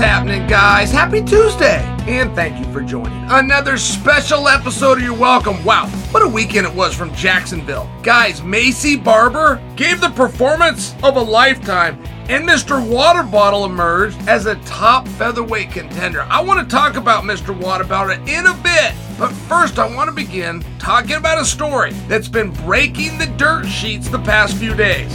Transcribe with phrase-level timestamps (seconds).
[0.00, 0.90] happening, guys?
[0.90, 1.78] Happy Tuesday!
[2.08, 5.62] And thank you for joining another special episode of You're Welcome.
[5.62, 7.90] Wow, what a weekend it was from Jacksonville.
[8.02, 12.84] Guys, Maycee Barber gave the performance of a lifetime, and Mr.
[12.84, 16.22] Water Bottle emerged as a top featherweight contender.
[16.22, 17.54] I want to talk about Mr.
[17.54, 21.92] Water Bottle in a bit, but first I want to begin talking about a story
[22.08, 25.12] that's been breaking the dirt sheets the past few days.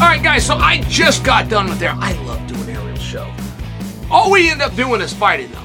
[0.00, 1.94] All right, guys, so I just got done with there.
[1.94, 3.30] I love doing Ariel's show.
[4.10, 5.58] All we end up doing is fighting, though.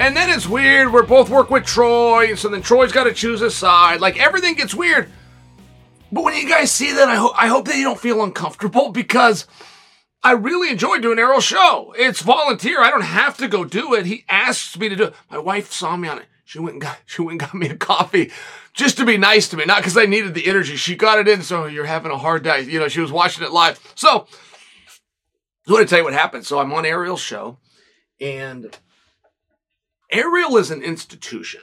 [0.00, 0.92] And then it's weird.
[0.92, 4.00] We're both work with Troy, and so then Troy's got to choose a side.
[4.00, 5.08] Like everything gets weird.
[6.10, 8.90] But when you guys see that, I, ho- I hope that you don't feel uncomfortable
[8.90, 9.46] because
[10.24, 11.94] I really enjoy doing Ariel's show.
[11.96, 12.80] It's volunteer.
[12.80, 14.06] I don't have to go do it.
[14.06, 15.14] He asks me to do it.
[15.30, 16.26] My wife saw me on it.
[16.52, 18.30] She went and got she went and got me a coffee
[18.74, 20.76] just to be nice to me, not because I needed the energy.
[20.76, 22.60] She got it in, so you're having a hard day.
[22.60, 23.80] You know, she was watching it live.
[23.94, 24.26] So
[25.66, 26.44] I want to tell you what happened.
[26.44, 27.56] So I'm on Ariel's show,
[28.20, 28.76] and
[30.10, 31.62] Ariel is an institution,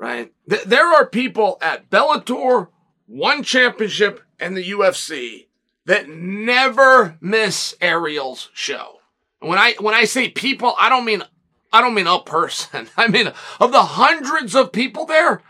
[0.00, 0.32] right?
[0.48, 2.68] Th- there are people at Bellator,
[3.06, 5.46] One Championship, and the UFC
[5.86, 8.98] that never miss Ariel's show.
[9.40, 11.24] When I when I say people, I don't mean
[11.72, 12.88] I don't mean a person.
[12.96, 15.42] I mean of the hundreds of people there,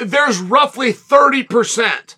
[0.00, 2.16] there's roughly 30%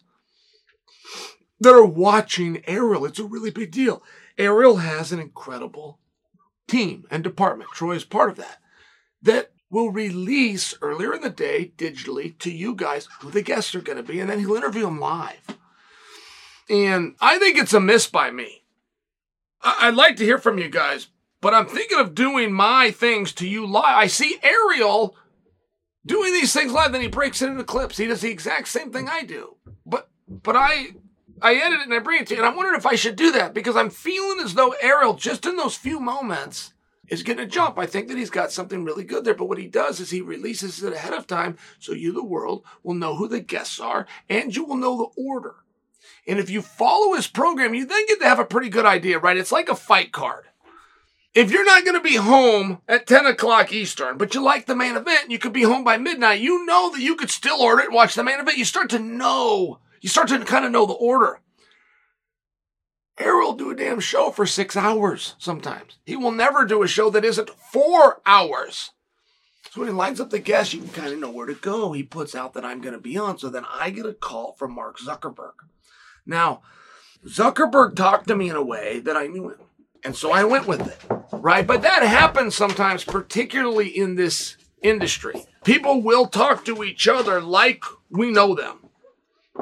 [1.61, 3.05] that are watching Ariel.
[3.05, 4.03] It's a really big deal.
[4.37, 5.99] Ariel has an incredible
[6.69, 7.71] team and department.
[7.73, 8.59] Troy is part of that.
[9.23, 13.81] That will release earlier in the day digitally to you guys who the guests are
[13.81, 15.59] going to be, and then he'll interview them live.
[16.69, 18.63] And I think it's a miss by me.
[19.63, 21.09] I- would like to hear from you guys,
[21.45, 23.85] but I'm thinking of doing my things to you live.
[23.85, 25.15] I see Ariel
[26.07, 27.99] doing these things live, then he breaks it into clips.
[27.99, 29.57] He does the exact same thing I do.
[29.85, 30.95] But but I
[31.43, 33.17] I edit it and I bring it to you, and I'm wondering if I should
[33.17, 36.73] do that because I'm feeling as though Ariel, just in those few moments,
[37.09, 37.79] is going to jump.
[37.79, 39.35] I think that he's got something really good there.
[39.35, 42.65] But what he does is he releases it ahead of time so you, the world,
[42.83, 45.57] will know who the guests are and you will know the order.
[46.27, 49.19] And if you follow his program, you then get to have a pretty good idea,
[49.19, 49.37] right?
[49.37, 50.47] It's like a fight card.
[51.35, 54.77] If you're not going to be home at 10 o'clock Eastern, but you like the
[54.77, 57.83] main event, you could be home by midnight, you know that you could still order
[57.83, 58.57] it and watch the main event.
[58.57, 61.41] You start to know, you start to kind of know the order.
[63.19, 65.99] Ariel will do a damn show for six hours sometimes.
[66.05, 68.91] He will never do a show that isn't four hours.
[69.71, 71.93] So when he lines up the guests, you can kind of know where to go.
[71.93, 73.39] He puts out that I'm going to be on.
[73.39, 75.55] So then I get a call from Mark Zuckerberg.
[76.25, 76.63] Now,
[77.27, 79.59] Zuckerberg talked to me in a way that I knew him.
[80.05, 80.99] And so I went with it,
[81.33, 81.67] right?
[81.67, 85.35] But that happens sometimes, particularly in this industry.
[85.65, 88.81] People will talk to each other like we know them.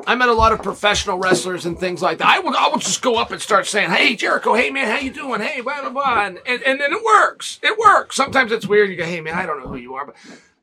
[0.06, 2.26] I met a lot of professional wrestlers and things like that.
[2.26, 4.98] I would, I would just go up and start saying, "Hey, Jericho, hey man, how
[4.98, 5.41] you doing?
[5.42, 7.60] Hey, blah blah blah," and, and, and then it works.
[7.62, 8.16] It works.
[8.16, 8.91] Sometimes it's weird.
[8.91, 10.16] You go, "Hey man, I don't know who you are," but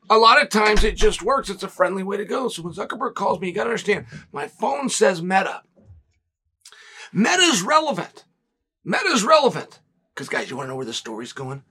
[0.09, 1.49] a lot of times it just works.
[1.49, 2.49] It's a friendly way to go.
[2.49, 5.61] So when Zuckerberg calls me, you got to understand, my phone says Meta.
[7.13, 8.25] Meta is relevant.
[8.89, 9.81] Meta is relevant.
[10.15, 11.61] Because, guys, you want to know where the story's going?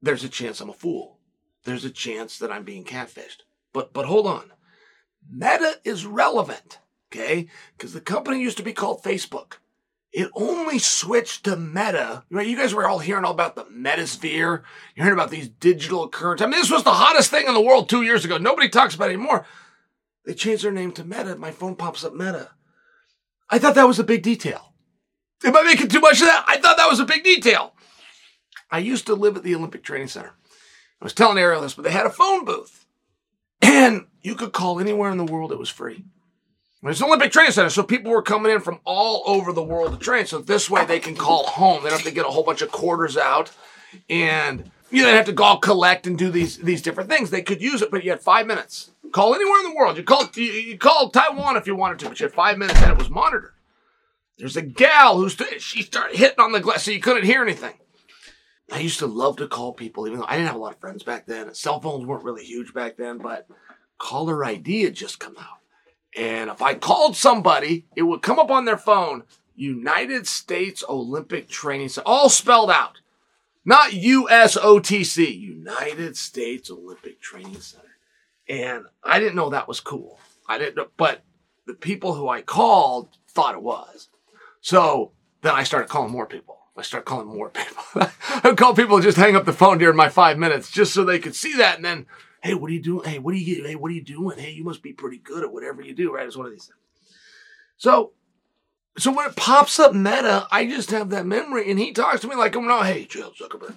[0.00, 1.18] There's a chance I'm a fool.
[1.64, 3.42] There's a chance that I'm being catfished.
[3.72, 4.52] But but hold on.
[5.28, 6.78] Meta is relevant,
[7.10, 7.48] okay?
[7.76, 9.54] Because the company used to be called Facebook.
[10.12, 12.22] It only switched to Meta.
[12.30, 12.46] Right?
[12.46, 14.62] You guys were all hearing all about the Metasphere.
[14.94, 16.46] You're hearing about these digital currencies.
[16.46, 18.38] I mean, this was the hottest thing in the world two years ago.
[18.38, 19.44] Nobody talks about it anymore.
[20.24, 21.34] They changed their name to Meta.
[21.34, 22.50] My phone pops up Meta.
[23.50, 24.68] I thought that was a big detail.
[25.44, 26.44] Am I making too much of that?
[26.46, 27.74] I thought that was a big detail.
[28.70, 30.32] I used to live at the Olympic Training Center.
[31.00, 32.86] I was telling Ariel this, but they had a phone booth.
[33.62, 36.04] And you could call anywhere in the world, it was free.
[36.82, 39.92] It's an Olympic Training Center, so people were coming in from all over the world
[39.92, 40.26] to train.
[40.26, 41.82] So this way they can call home.
[41.82, 43.50] They don't have to get a whole bunch of quarters out
[44.08, 47.30] and you don't have to go collect and do these these different things.
[47.30, 48.90] They could use it, but you had five minutes.
[49.12, 49.96] Call anywhere in the world.
[49.96, 52.80] You call you, you call Taiwan if you wanted to, but you had five minutes
[52.80, 53.52] and it was monitored.
[54.38, 57.74] There's a gal who's she started hitting on the glass, so you couldn't hear anything.
[58.70, 60.80] I used to love to call people, even though I didn't have a lot of
[60.80, 61.52] friends back then.
[61.54, 63.48] Cell phones weren't really huge back then, but
[63.96, 65.58] caller ID had just come out.
[66.16, 69.24] And if I called somebody, it would come up on their phone
[69.54, 73.00] United States Olympic Training Center, all spelled out.
[73.64, 77.84] Not USOTC, United States Olympic Training Center.
[78.48, 80.20] And I didn't know that was cool.
[80.46, 81.22] I didn't know, but
[81.66, 84.08] the people who I called thought it was.
[84.68, 86.58] So then I started calling more people.
[86.76, 87.82] I started calling more people.
[88.44, 91.18] I call people just hang up the phone during my five minutes just so they
[91.18, 91.76] could see that.
[91.76, 92.06] And then,
[92.42, 93.08] hey, what are you doing?
[93.08, 94.36] Hey, what are you Hey, what are you doing?
[94.36, 96.26] Hey, you must be pretty good at whatever you do, right?
[96.26, 96.78] It's one of these things.
[97.78, 98.12] So
[98.98, 102.28] so when it pops up meta, I just have that memory, and he talks to
[102.28, 103.74] me like I'm not, hey, Jill Zuckerberg.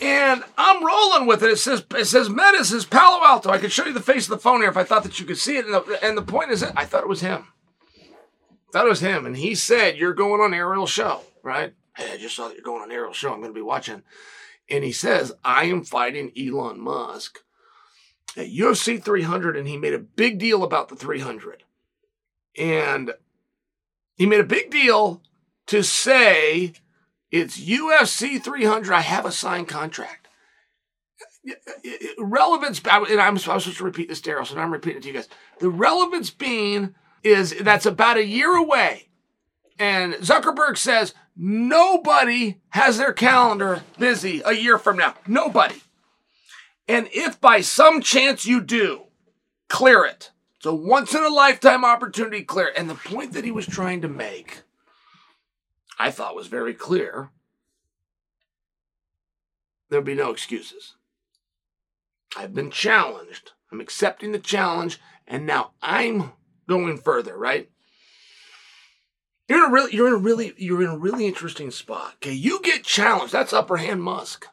[0.00, 1.50] And I'm rolling with it.
[1.50, 3.50] It says it says Meta, it says Palo Alto.
[3.50, 5.26] I could show you the face of the phone here if I thought that you
[5.26, 5.64] could see it.
[5.64, 7.46] And the, and the point is, I thought it was him.
[8.82, 9.26] It was him.
[9.26, 11.74] And he said, You're going on Ariel's show, right?
[11.96, 13.32] Hey, I just saw that you're going on Ariel's show.
[13.32, 14.02] I'm going to be watching.
[14.68, 17.38] And he says, I am fighting Elon Musk
[18.36, 19.56] at UFC 300.
[19.56, 21.62] And he made a big deal about the 300.
[22.58, 23.12] And
[24.16, 25.22] he made a big deal
[25.66, 26.72] to say
[27.30, 28.92] it's UFC 300.
[28.92, 30.28] I have a signed contract.
[32.18, 35.28] Relevance, and I'm supposed to repeat this, Daryl, so I'm repeating it to you guys.
[35.60, 36.94] The relevance being
[37.24, 39.08] is that's about a year away.
[39.78, 45.14] And Zuckerberg says nobody has their calendar busy a year from now.
[45.26, 45.80] Nobody.
[46.86, 49.04] And if by some chance you do,
[49.68, 50.30] clear it.
[50.56, 52.72] It's a once in a lifetime opportunity, clear.
[52.76, 54.62] And the point that he was trying to make,
[55.98, 57.30] I thought was very clear.
[59.88, 60.94] There'll be no excuses.
[62.36, 63.52] I've been challenged.
[63.70, 66.32] I'm accepting the challenge, and now I'm
[66.68, 67.70] going further, right?
[69.48, 72.14] You're in a really, you're in a really, you're in a really interesting spot.
[72.16, 73.32] Okay, you get challenged.
[73.32, 74.46] That's upper hand Musk.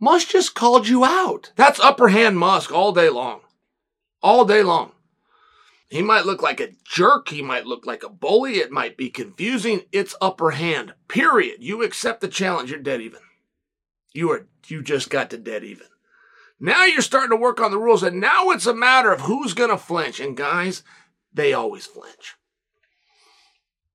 [0.00, 1.52] Musk just called you out.
[1.54, 3.40] That's upper hand Musk all day long,
[4.20, 4.92] all day long.
[5.88, 7.28] He might look like a jerk.
[7.28, 8.54] He might look like a bully.
[8.54, 9.82] It might be confusing.
[9.92, 10.94] It's upper hand.
[11.06, 11.58] Period.
[11.60, 12.70] You accept the challenge.
[12.70, 13.20] You're dead even.
[14.14, 15.86] You are, you just got to dead even.
[16.58, 19.52] Now you're starting to work on the rules and now it's a matter of who's
[19.52, 20.18] going to flinch.
[20.18, 20.82] And guys,
[21.34, 22.36] they always flinch.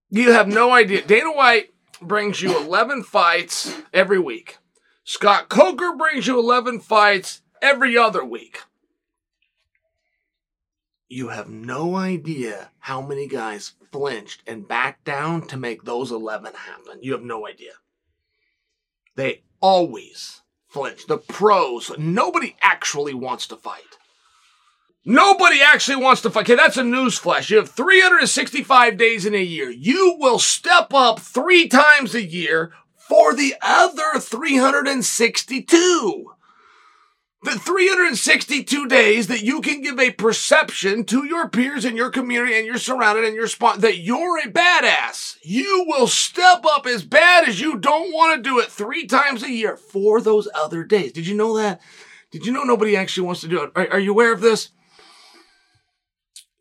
[0.10, 1.02] You have no idea.
[1.02, 4.58] Dana White brings you 11 fights every week.
[5.04, 8.62] Scott Coker brings you 11 fights every other week.
[11.10, 16.54] You have no idea how many guys flinched and backed down to make those 11
[16.54, 17.00] happen.
[17.02, 17.74] You have no idea.
[19.16, 21.08] They always flinch.
[21.08, 23.98] The pros, nobody actually wants to fight.
[25.10, 26.42] Nobody actually wants to fight.
[26.42, 27.50] Okay, that's a news flash.
[27.50, 29.70] You have 365 days in a year.
[29.70, 36.34] You will step up three times a year for the other 362
[37.44, 42.58] the 362 days that you can give a perception to your peers and your community
[42.58, 45.38] and your surrounded and your spot that you're a badass.
[45.44, 49.44] You will step up as bad as you don't want to do it three times
[49.44, 51.14] a year for those other days.
[51.14, 51.80] Did you know that?
[52.32, 53.72] Did you know nobody actually wants to do it?
[53.76, 54.72] Are, are you aware of this?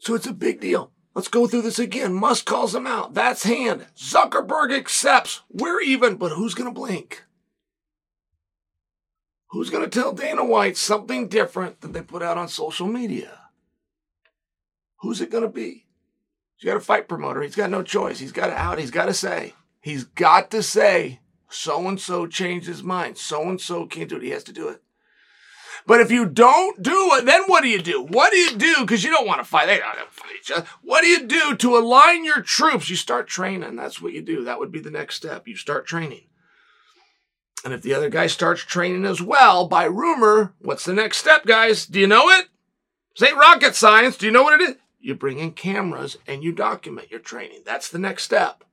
[0.07, 0.93] So it's a big deal.
[1.17, 2.15] Let's go through this again.
[2.15, 3.15] Musk calls him out.
[3.15, 3.87] That's hand.
[3.97, 5.41] Zuckerberg accepts.
[5.51, 7.25] We're even, but who's going to blink?
[9.49, 13.49] Who's going to tell Dana White something different than they put out on social media?
[15.01, 15.87] Who's it going to be?
[16.55, 17.43] He's got a fight promoter.
[17.43, 18.21] He's got no choice.
[18.21, 18.79] He's got to out.
[18.79, 19.55] He's got to say.
[19.81, 21.19] He's got to say,
[21.51, 23.19] so and so changed his mind.
[23.19, 24.23] So and so can't do it.
[24.23, 24.85] He has to do it.
[25.87, 28.03] But if you don't do it, then what do you do?
[28.03, 28.81] What do you do?
[28.81, 29.67] Because you don't want to fight.
[29.67, 30.67] They don't fight each other.
[30.83, 32.91] What do you do to align your troops?
[32.91, 33.77] You start training.
[33.77, 34.45] That's what you do.
[34.45, 35.47] That would be the next step.
[35.47, 36.25] You start training.
[37.65, 41.47] And if the other guy starts training as well, by rumor, what's the next step,
[41.47, 41.87] guys?
[41.87, 42.49] Do you know it?
[43.17, 44.17] This ain't rocket science.
[44.17, 44.77] Do you know what it is?
[45.01, 47.63] You bring in cameras and you document your training.
[47.65, 48.65] That's the next step.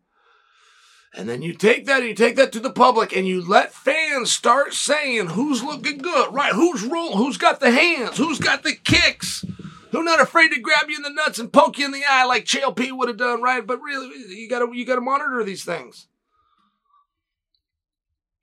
[1.16, 3.72] And then you take that and you take that to the public and you let
[3.72, 6.54] fans start saying who's looking good, right?
[6.54, 9.46] Who's rolling, who's got the hands, who's got the kicks,
[9.92, 12.26] who's not afraid to grab you in the nuts and poke you in the eye
[12.26, 13.66] like Chael P would have done, right?
[13.66, 16.08] But really, you gotta you gotta monitor these things.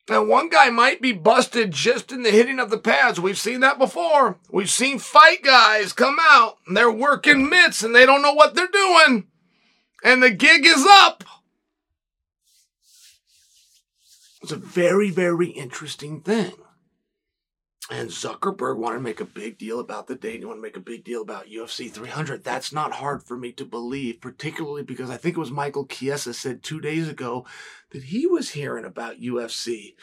[0.08, 3.20] Now, one guy might be busted just in the hitting of the pads.
[3.20, 4.38] We've seen that before.
[4.50, 8.54] We've seen fight guys come out and they're working mitts and they don't know what
[8.54, 9.28] they're doing.
[10.02, 11.22] And the gig is up.
[14.50, 16.54] It's a very, very interesting thing.
[17.88, 20.40] And Zuckerberg wanted to make a big deal about the date.
[20.40, 22.42] He wanted to make a big deal about UFC 300.
[22.42, 26.34] That's not hard for me to believe, particularly because I think it was Michael Chiesa
[26.34, 27.46] said two days ago
[27.92, 29.94] that he was hearing about UFC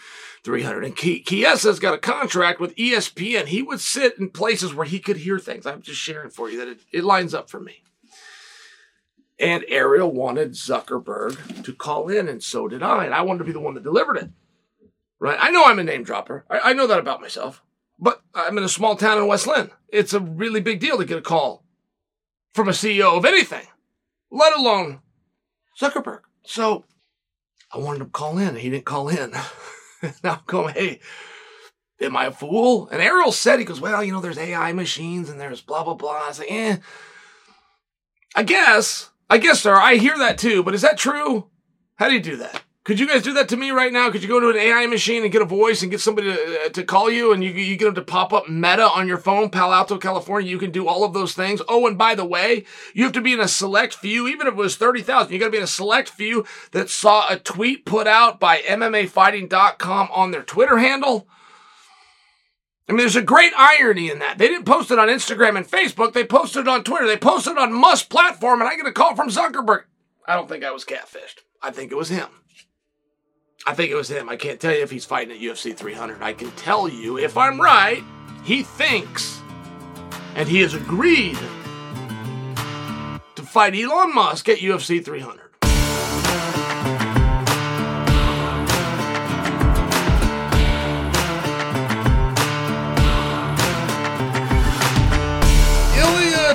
[0.45, 0.85] 300.
[0.85, 3.47] And Chiesa's got a contract with ESPN.
[3.47, 5.65] He would sit in places where he could hear things.
[5.65, 7.83] I'm just sharing for you that it, it lines up for me.
[9.39, 13.05] And Ariel wanted Zuckerberg to call in, and so did I.
[13.05, 14.29] And I wanted to be the one that delivered it.
[15.19, 15.37] Right?
[15.39, 16.45] I know I'm a name dropper.
[16.49, 17.63] I, I know that about myself.
[17.99, 19.71] But I'm in a small town in West Linn.
[19.89, 21.63] It's a really big deal to get a call
[22.53, 23.65] from a CEO of anything,
[24.31, 25.01] let alone
[25.79, 26.21] Zuckerberg.
[26.43, 26.85] So
[27.71, 28.55] I wanted him to call in.
[28.55, 29.31] He didn't call in.
[30.23, 30.99] now I'm going, hey,
[32.01, 32.87] am I a fool?
[32.89, 35.95] And Ariel said, he goes, well, you know, there's AI machines and there's blah, blah,
[35.95, 36.23] blah.
[36.23, 36.77] I was like, eh,
[38.35, 41.49] I guess, I guess, sir, I hear that too, but is that true?
[41.95, 42.63] How do you do that?
[42.85, 44.09] Could you guys do that to me right now?
[44.09, 46.65] Could you go to an AI machine and get a voice and get somebody to,
[46.65, 49.17] uh, to call you and you, you get them to pop up Meta on your
[49.17, 50.49] phone, Palo Alto, California?
[50.49, 51.61] You can do all of those things.
[51.67, 54.53] Oh, and by the way, you have to be in a select few, even if
[54.53, 57.85] it was 30,000, you got to be in a select few that saw a tweet
[57.85, 61.27] put out by MMAfighting.com on their Twitter handle.
[62.87, 64.37] I mean, there's a great irony in that.
[64.37, 66.13] They didn't post it on Instagram and Facebook.
[66.13, 67.05] They posted it on Twitter.
[67.05, 69.83] They posted it on Musk platform, and I get a call from Zuckerberg.
[70.25, 71.41] I don't think I was catfished.
[71.61, 72.27] I think it was him.
[73.65, 74.29] I think it was him.
[74.29, 76.21] I can't tell you if he's fighting at UFC 300.
[76.21, 78.03] I can tell you, if I'm right,
[78.43, 79.41] he thinks
[80.35, 81.37] and he has agreed
[83.35, 85.46] to fight Elon Musk at UFC 300.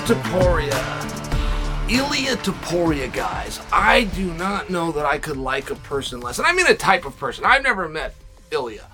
[0.04, 1.02] Topuria
[1.92, 3.61] Ilia Topuria, guys.
[3.71, 6.38] I do not know that I could like a person less.
[6.38, 7.44] And I mean a type of person.
[7.44, 8.14] I've never met
[8.50, 8.87] Ilia.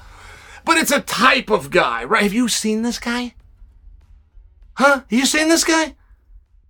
[0.65, 2.25] But it's a type of guy, right?
[2.25, 3.35] Have you seen this guy?
[4.75, 5.01] Huh?
[5.01, 5.95] Have you seen this guy?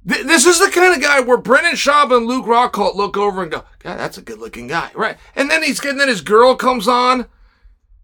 [0.06, 3.42] Th- this is the kind of guy where Brennan Schaub and Luke Rockhold look over
[3.42, 5.16] and go, God, that's a good looking guy, right?
[5.34, 7.26] And then he's and then his girl comes on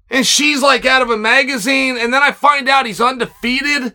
[0.08, 1.98] and she's like out of a magazine.
[1.98, 3.94] And then I find out he's undefeated.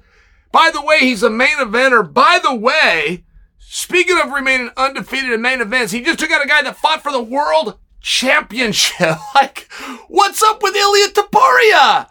[0.52, 2.12] By the way, he's a main eventer.
[2.12, 3.24] By the way,
[3.72, 7.04] Speaking of remaining undefeated in main events, he just took out a guy that fought
[7.04, 9.16] for the world championship.
[9.36, 9.72] like,
[10.08, 12.10] what's up with Ilia Topuria?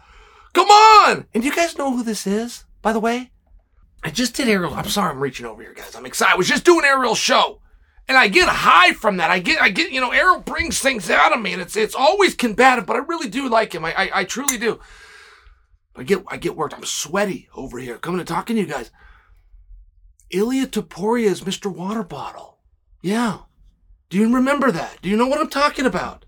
[0.53, 1.27] Come on!
[1.35, 3.33] And you guys know who this is, by the way?
[4.05, 4.73] I just did Ariel.
[4.73, 5.97] I'm sorry I'm reaching over here, guys.
[5.97, 6.35] I'm excited.
[6.35, 7.61] I was just doing Ariel's show.
[8.07, 9.33] And I get high from that.
[9.33, 11.95] I get, I get, you know, Ariel brings things out of me and it's, it's
[11.97, 13.85] always combative, but I really do like him.
[13.85, 14.79] I, I, I truly do.
[15.99, 16.75] I get, I get worked.
[16.75, 18.91] I'm sweaty over here coming and talking to you guys.
[20.31, 21.75] Ilia Topuria is Mr.
[21.75, 22.59] Water Bottle.
[23.03, 23.39] Yeah.
[24.11, 24.99] Do you remember that?
[25.03, 26.25] Do you know what I'm talking about?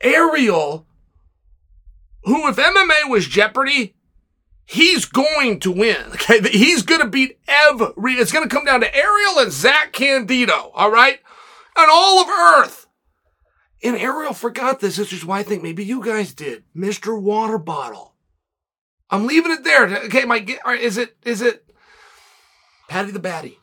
[0.00, 0.86] Ariel,
[2.24, 3.96] who if MMA was Jeopardy,
[4.64, 5.96] he's going to win.
[6.12, 6.40] Okay.
[6.50, 10.70] He's going to beat every, it's going to come down to Ariel and Zach Candido.
[10.74, 11.18] All right.
[11.76, 12.86] And all of Earth.
[13.82, 14.96] And Ariel forgot this.
[14.96, 16.64] This is why I think maybe you guys did.
[16.76, 17.20] Mr.
[17.20, 18.07] Water Bottle.
[19.10, 20.04] I'm leaving it there.
[20.04, 20.24] Okay.
[20.24, 20.44] My,
[20.80, 21.64] is it, is it,
[22.88, 23.56] Paddy the Baddy.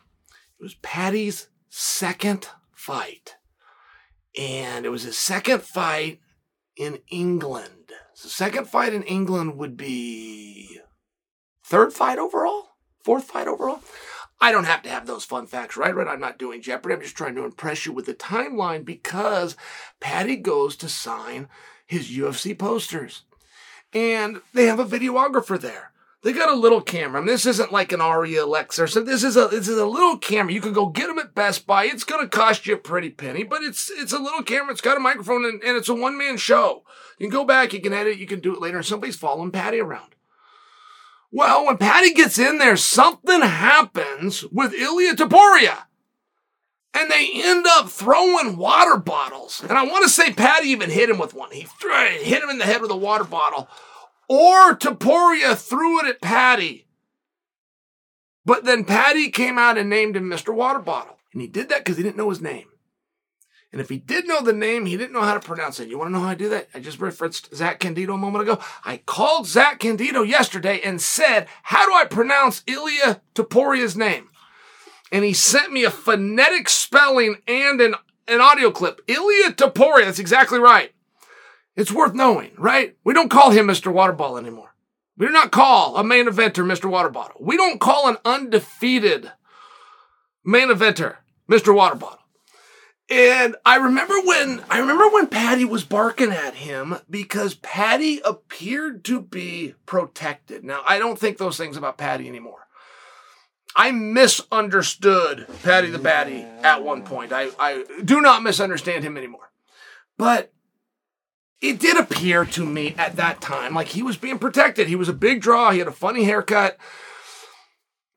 [0.60, 3.36] It was Paddy's second fight.
[4.38, 6.20] And it was his second fight
[6.78, 7.92] in England.
[8.14, 10.80] So second fight in England would be
[11.64, 12.70] third fight overall?
[13.04, 13.82] Fourth fight overall?
[14.42, 15.96] I don't have to have those fun facts, right?
[15.96, 16.08] Right?
[16.08, 16.96] I'm not doing Jeopardy.
[16.96, 19.56] I'm just trying to impress you with the timeline because
[20.00, 21.48] Paddy goes to sign
[21.86, 23.24] his UFC posters.
[23.94, 25.92] And they have a videographer there.
[26.26, 27.22] They got a little camera.
[27.22, 28.88] I mean, this isn't like an Arri Alexa.
[28.88, 30.54] So this is a this is a little camera.
[30.54, 31.86] You can go get them at Best Buy.
[31.86, 34.72] It's gonna cost you a pretty penny, but it's it's a little camera.
[34.72, 36.84] It's got a microphone and, and it's a one man show.
[37.20, 37.74] You can go back.
[37.74, 38.18] You can edit.
[38.18, 38.78] You can do it later.
[38.78, 40.16] And somebody's following Paddy around.
[41.32, 45.84] Well, when Paddy gets in there, something happens with Ilia Topuria.
[46.96, 49.62] And they end up throwing water bottles.
[49.62, 51.52] And I want to say Paddy even hit him with one.
[51.52, 53.68] He threw, hit him in the head with a water bottle
[54.28, 56.88] or Topuria threw it at Paddy.
[58.46, 60.54] But then Paddy came out and named him Mr.
[60.54, 61.18] Water Bottle.
[61.34, 62.68] And he did that because he didn't know his name.
[63.72, 65.90] And if he did know the name, he didn't know how to pronounce it.
[65.90, 66.70] You want to know how I do that?
[66.74, 68.60] I just referenced Zach Candido a moment ago.
[68.86, 74.30] I called Zach Candido yesterday and said, How do I pronounce Ilia Topuria's name?
[75.12, 77.96] And he sent me a phonetic spelling and an,
[78.28, 79.02] an audio clip.
[79.08, 80.92] Ilia Topuria, that's exactly right.
[81.76, 82.96] It's worth knowing, right?
[83.04, 83.94] We don't call him Mr.
[83.94, 84.74] Waterball anymore.
[85.18, 86.90] We do not call a main eventer Mr.
[86.90, 87.40] Waterbottle.
[87.40, 89.32] We don't call an undefeated
[90.44, 91.18] main eventer
[91.50, 91.74] Mr.
[91.74, 92.20] Waterbottle.
[93.10, 99.06] And I remember when I remember when Paddy was barking at him because Paddy appeared
[99.06, 100.64] to be protected.
[100.64, 102.65] Now I don't think those things about Paddy anymore.
[103.76, 107.34] I misunderstood Paddy the Baddy at one point.
[107.34, 109.52] I, I do not misunderstand him anymore.
[110.18, 110.54] But
[111.62, 114.88] it did appear to me at that time like he was being protected.
[114.88, 115.72] He was a big draw.
[115.72, 116.78] He had a funny haircut.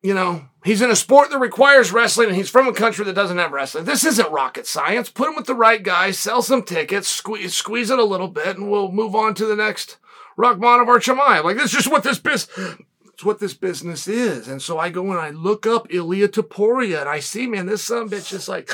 [0.01, 3.15] You know, he's in a sport that requires wrestling and he's from a country that
[3.15, 3.85] doesn't have wrestling.
[3.85, 5.11] This isn't rocket science.
[5.11, 8.57] Put him with the right guy, sell some tickets, squeeze, squeeze it a little bit,
[8.57, 9.97] and we'll move on to the next
[10.39, 11.43] Rakhmonov Chimaev.
[11.43, 12.77] Like, this is just what this business,
[13.19, 14.47] it's what this business is.
[14.47, 17.85] And so I go and I look up Ilia Topuria and I see, man, this
[17.85, 18.71] son bitch is like,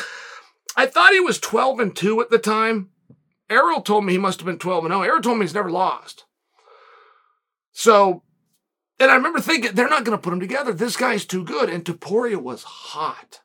[0.77, 2.91] I thought he was 12 and 2 at the time.
[3.49, 5.01] Ariel told me he must have been 12 and 0.
[5.01, 6.27] Ariel told me he's never lost.
[7.73, 8.23] So,
[9.01, 10.75] and I remember thinking, they're not going to put him together.
[10.75, 11.71] This guy's too good.
[11.71, 13.41] And Topuria was hot.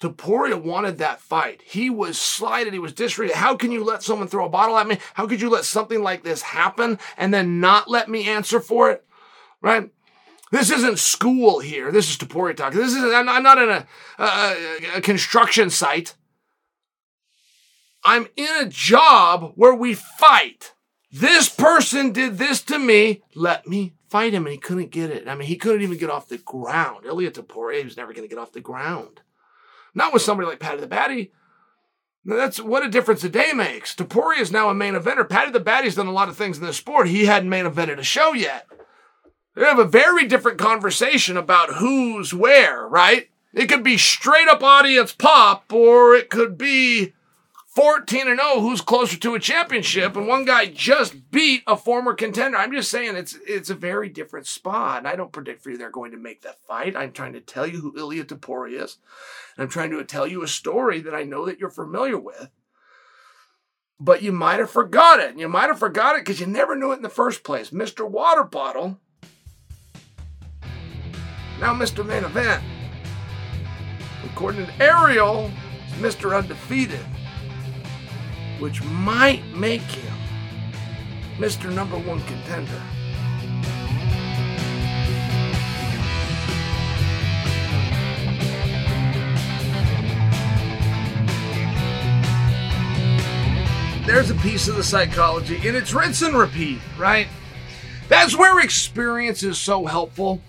[0.00, 1.62] Topuria wanted that fight.
[1.64, 2.72] He was slighted.
[2.72, 3.34] He was disrespected.
[3.34, 4.98] How can you let someone throw a bottle at me?
[5.14, 8.90] How could you let something like this happen and then not let me answer for
[8.90, 9.04] it?
[9.60, 9.88] Right?
[10.52, 11.90] This isn't school here.
[11.90, 12.74] This is Topuria talk.
[12.74, 13.86] This is I'm, not in a,
[14.18, 14.56] a,
[14.96, 16.14] a construction site.
[18.04, 20.74] I'm in a job where we fight.
[21.10, 23.22] This person did this to me.
[23.34, 25.26] Let me fight him, and he couldn't get it.
[25.26, 27.06] I mean, he couldn't even get off the ground.
[27.06, 29.22] Ilia Topuria was never going to get off the ground.
[29.94, 31.30] Not with somebody like Paddy the Baddy.
[32.26, 33.94] That's what a difference a day makes.
[33.94, 35.26] Topuria is now a main eventer.
[35.26, 37.08] Paddy the Baddy's done a lot of things in the sport.
[37.08, 38.66] He hadn't main evented a show yet.
[39.54, 43.28] They have a very different conversation about who's where, right?
[43.52, 47.12] It could be straight up audience pop, or it could be
[47.74, 52.12] 14 and 0 who's closer to a championship and one guy just beat a former
[52.12, 52.58] contender.
[52.58, 54.98] I'm just saying it's it's a very different spot.
[54.98, 56.94] And I don't predict for you they're going to make that fight.
[56.94, 58.98] I'm trying to tell you who ilia Topuria is.
[59.56, 62.50] And I'm trying to tell you a story that I know that you're familiar with.
[63.98, 65.38] But you might have forgot it.
[65.38, 67.70] You might have forgot it because you never knew it in the first place.
[67.70, 68.06] Mr.
[68.06, 69.00] Water Bottle.
[71.62, 72.04] Now Mr.
[72.04, 72.62] Main Event.
[74.26, 75.50] According to Ariel,
[76.00, 76.36] Mr.
[76.36, 77.06] Undefeated
[78.62, 80.14] which might make him
[81.36, 81.74] Mr.
[81.74, 82.80] Number One Contender.
[94.06, 97.26] There's a piece of the psychology, and it's rinse and repeat, right?
[98.08, 100.40] That's where experience is so helpful.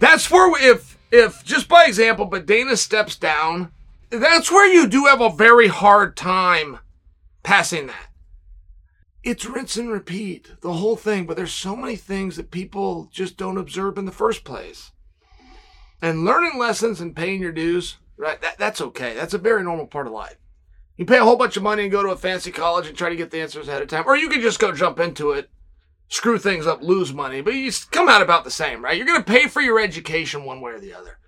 [0.00, 3.70] That's where if if just by example, but Dana steps down,
[4.10, 6.78] that's where you do have a very hard time
[7.42, 8.08] passing that.
[9.22, 13.36] It's rinse and repeat, the whole thing, but there's so many things that people just
[13.36, 14.92] don't observe in the first place.
[16.00, 18.40] And learning lessons and paying your dues, right?
[18.40, 19.14] That, that's okay.
[19.14, 20.38] That's a very normal part of life.
[20.96, 23.10] You pay a whole bunch of money and go to a fancy college and try
[23.10, 25.50] to get the answers ahead of time, or you can just go jump into it,
[26.10, 28.96] screw things up, lose money, but you come out about the same, right?
[28.96, 31.18] You're going to pay for your education one way or the other.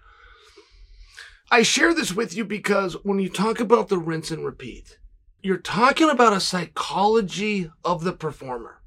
[1.51, 4.99] I share this with you because when you talk about the rinse and repeat,
[5.41, 8.83] you're talking about a psychology of the performer.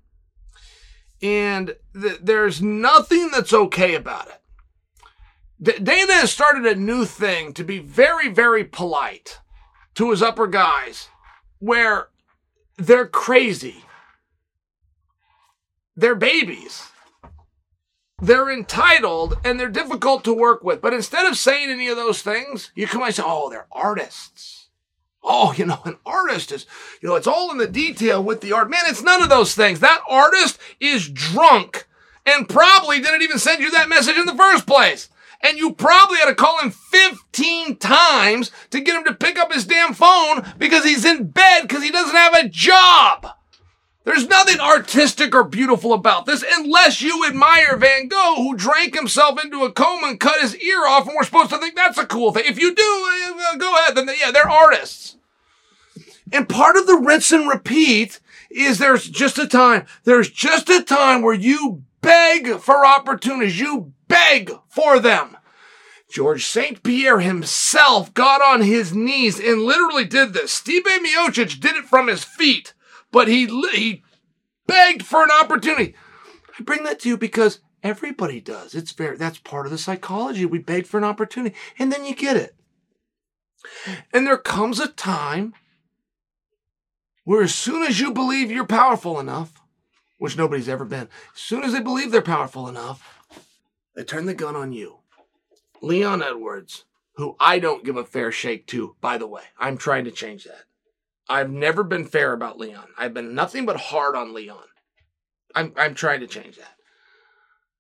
[1.22, 4.42] And th- there's nothing that's okay about it.
[5.62, 9.40] D- Dana has started a new thing to be very, very polite
[9.96, 11.08] to his upper guys
[11.60, 12.10] where
[12.78, 13.85] they're crazy.
[15.96, 16.90] They're babies.
[18.22, 20.82] They're entitled and they're difficult to work with.
[20.82, 24.66] But instead of saying any of those things, you come and say, oh, they're artists
[25.26, 26.66] oh, you know, an artist is,
[27.02, 28.70] you know, it's all in the detail with the art.
[28.70, 29.80] Man, it's none of those things.
[29.80, 31.88] That artist is drunk
[32.26, 35.10] and probably didn't even send you that message in the first place.
[35.42, 39.54] And you probably had to call him 15 times to get him to pick up
[39.54, 43.28] his damn phone because he's in bed because he doesn't have a job.
[44.06, 49.44] There's nothing artistic or beautiful about this unless you admire Van Gogh, who drank himself
[49.44, 52.06] into a coma and cut his ear off, and we're supposed to think that's a
[52.06, 52.44] cool thing.
[52.46, 53.96] If you do, uh, go ahead.
[53.96, 55.18] Then, yeah, they're artists.
[56.32, 58.20] And part of the rinse and repeat
[58.52, 59.88] is there's just a time.
[60.04, 63.60] There's just a time where you beg for opportunities.
[63.60, 65.36] You beg for them.
[66.12, 66.84] George St.
[66.84, 70.62] Pierre himself got on his knees and literally did this.
[70.62, 72.75] Stipe Miocic did it from his feet
[73.16, 74.04] but he he
[74.68, 75.96] begged for an opportunity.
[76.60, 78.76] I bring that to you because everybody does.
[78.76, 79.16] It's fair.
[79.16, 80.46] That's part of the psychology.
[80.46, 82.58] We beg for an opportunity and then you get it.
[84.12, 85.54] And there comes a time
[87.24, 89.62] where as soon as you believe you're powerful enough,
[90.18, 93.22] which nobody's ever been, as soon as they believe they're powerful enough,
[93.96, 94.98] they turn the gun on you.
[95.82, 100.04] Leon Edwards, who I don't give a fair shake to, by the way, I'm trying
[100.04, 100.66] to change that.
[101.28, 102.88] I've never been fair about Leon.
[102.98, 104.64] I've been nothing but hard on Leon.
[105.56, 106.76] I'm I'm trying to change that.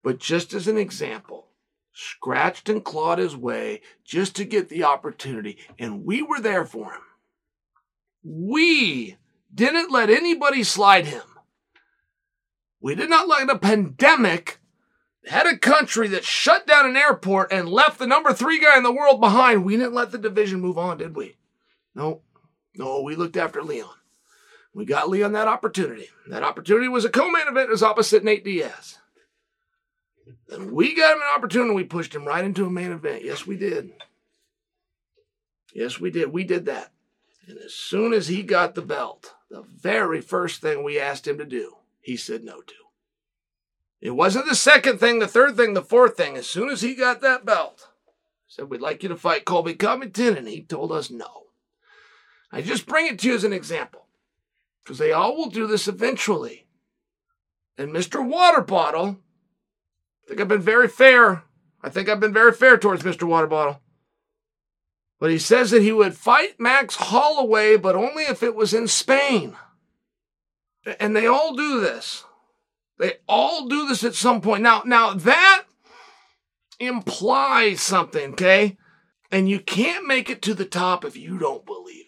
[0.03, 1.47] But just as an example,
[1.93, 6.93] scratched and clawed his way just to get the opportunity, and we were there for
[6.93, 7.01] him.
[8.23, 9.17] We
[9.53, 11.23] didn't let anybody slide him.
[12.79, 14.59] We did not let a pandemic
[15.27, 18.83] head a country that shut down an airport and left the number three guy in
[18.83, 19.65] the world behind.
[19.65, 21.37] We didn't let the division move on, did we?
[21.95, 22.21] No,
[22.77, 23.93] no, we looked after Leon.
[24.73, 26.09] We got Leon that opportunity.
[26.27, 28.99] That opportunity was a co-main event as opposite Nate Diaz.
[30.47, 31.73] Then we got him an opportunity.
[31.73, 33.23] We pushed him right into a main event.
[33.23, 33.91] Yes, we did.
[35.73, 36.31] Yes, we did.
[36.31, 36.91] We did that.
[37.47, 41.37] And as soon as he got the belt, the very first thing we asked him
[41.37, 42.73] to do, he said no to.
[44.01, 46.35] It wasn't the second thing, the third thing, the fourth thing.
[46.37, 47.87] As soon as he got that belt,
[48.47, 51.44] Said, We'd like you to fight Colby Covington, and he told us no.
[52.55, 54.05] I just bring it to you as an example,
[54.81, 56.65] because they all will do this eventually.
[57.77, 58.25] And Mr.
[58.25, 59.17] Water Bottle,
[60.23, 61.43] I think I've been very fair.
[61.83, 63.23] I think I've been very fair towards Mr.
[63.23, 63.81] Water Bottle.
[65.19, 68.87] But he says that he would fight Max Holloway, but only if it was in
[68.87, 69.57] Spain.
[70.97, 72.23] And they all do this.
[72.97, 74.63] They all do this at some point.
[74.63, 75.65] Now, now that
[76.79, 78.77] implies something, okay?
[79.29, 82.04] And you can't make it to the top if you don't believe.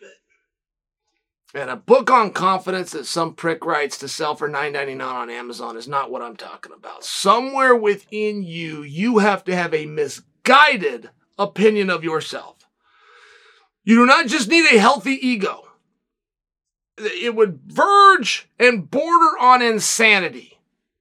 [1.58, 5.76] And a book on confidence that some prick writes to sell for $9.99 on Amazon
[5.76, 7.04] is not what I'm talking about.
[7.04, 12.58] Somewhere within you, you have to have a misguided opinion of yourself.
[13.84, 15.68] You do not just need a healthy ego.
[17.00, 20.57] It would verge and border on insanity.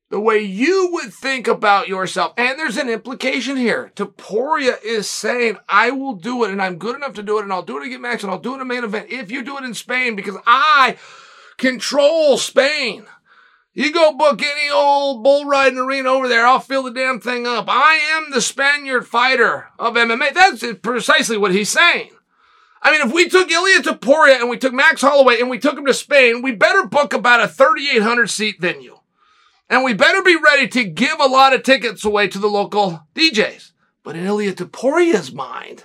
[0.08, 2.32] The way you would think about yourself.
[2.36, 3.90] And there's an implication here.
[3.96, 7.52] Topuria is saying, I will do it and I'm good enough to do it and
[7.52, 9.42] I'll do it against Max and I'll do it in a main event if you
[9.42, 10.96] do it in Spain because I
[11.56, 13.06] control Spain.
[13.74, 17.46] You go book any old bull riding arena over there, I'll fill the damn thing
[17.46, 17.66] up.
[17.68, 20.32] I am the Spaniard fighter of MMA.
[20.32, 22.10] That's precisely what he's saying.
[22.80, 25.76] I mean, if we took Ilia Topuria and we took Max Holloway and we took
[25.76, 28.95] him to Spain, we better book about a 3,800 seat venue.
[29.68, 33.06] And we better be ready to give a lot of tickets away to the local
[33.14, 33.72] DJs.
[34.04, 35.84] But in Ilia Topuria's mind,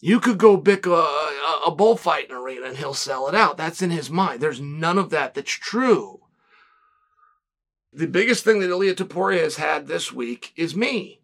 [0.00, 3.56] you could go pick a, a, a bullfighting arena and he'll sell it out.
[3.56, 4.40] That's in his mind.
[4.40, 6.20] There's none of that that's true.
[7.92, 11.20] The biggest thing that Ilia Topuria has had this week is me.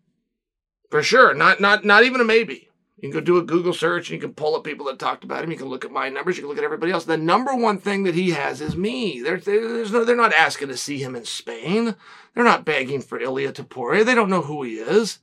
[0.90, 1.32] For sure.
[1.32, 2.67] Not, not, not even a maybe.
[3.00, 5.22] You can go do a Google search and you can pull up people that talked
[5.22, 5.52] about him.
[5.52, 6.36] You can look at my numbers.
[6.36, 7.04] You can look at everybody else.
[7.04, 9.22] The number one thing that he has is me.
[9.22, 11.94] They're, no, they're not asking to see him in Spain.
[12.34, 14.04] They're not begging for Ilia Topuria.
[14.04, 15.20] They don't know who he is.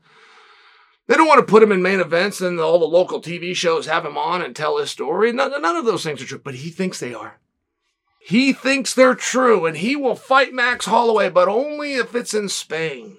[1.07, 3.87] They don't want to put him in main events and all the local TV shows
[3.87, 5.33] have him on and tell his story.
[5.33, 7.39] None, none of those things are true, but he thinks they are.
[8.19, 12.49] He thinks they're true and he will fight Max Holloway, but only if it's in
[12.49, 13.17] Spain.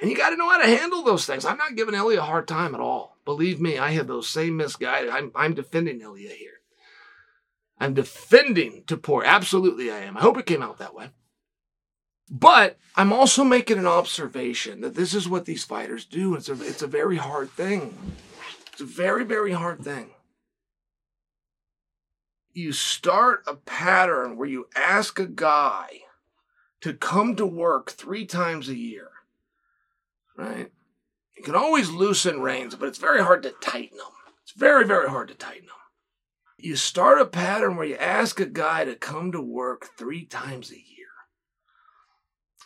[0.00, 1.44] And you got to know how to handle those things.
[1.44, 3.18] I'm not giving Ilia a hard time at all.
[3.24, 5.10] Believe me, I have those same misguided.
[5.10, 6.60] I'm, I'm defending Ilia here.
[7.78, 9.26] I'm defending Topuria.
[9.26, 10.16] Absolutely, I am.
[10.16, 11.10] I hope it came out that way.
[12.30, 16.34] But I'm also making an observation that this is what these fighters do.
[16.34, 17.96] It's a, it's a very hard thing.
[18.72, 20.10] It's a very, very hard thing.
[22.52, 26.02] You start a pattern where you ask a guy
[26.80, 29.10] to come to work three times a year
[30.40, 30.70] right?
[31.36, 34.06] You can always loosen reins, but it's very hard to tighten them.
[34.42, 35.74] It's very, very hard to tighten them.
[36.58, 40.70] You start a pattern where you ask a guy to come to work three times
[40.70, 41.06] a year.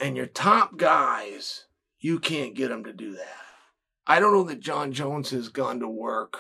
[0.01, 1.67] And your top guys,
[2.01, 3.37] you can't get them to do that.
[4.07, 6.39] I don't know that Jon Jones has gone to work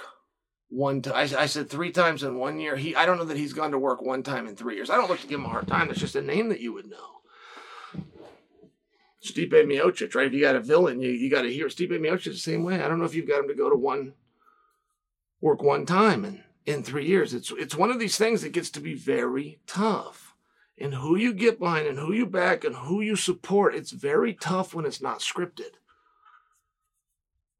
[0.68, 1.14] one time.
[1.14, 2.76] I, said three times in one year.
[2.76, 4.90] He, I don't know that he's gone to work one time in three years.
[4.90, 5.88] I don't look to give him a hard time.
[5.88, 7.20] That's just a name that you would know.
[9.24, 10.26] Stipe Miocic, right?
[10.26, 12.82] If you got a villain, you, you got to hear Stipe Miocic the same way.
[12.82, 14.12] I don't know if you've got him to go to one
[15.40, 17.32] work one time in, in three years.
[17.32, 20.34] It's it's one of these things that gets to be very tough.
[20.76, 24.34] And who you get behind and who you back and who you support, it's very
[24.34, 25.78] tough when it's not scripted.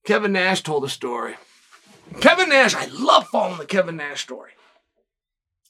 [0.04, 1.36] Kevin Nash told a story.
[2.20, 4.50] Kevin Nash, I love following the Kevin Nash story.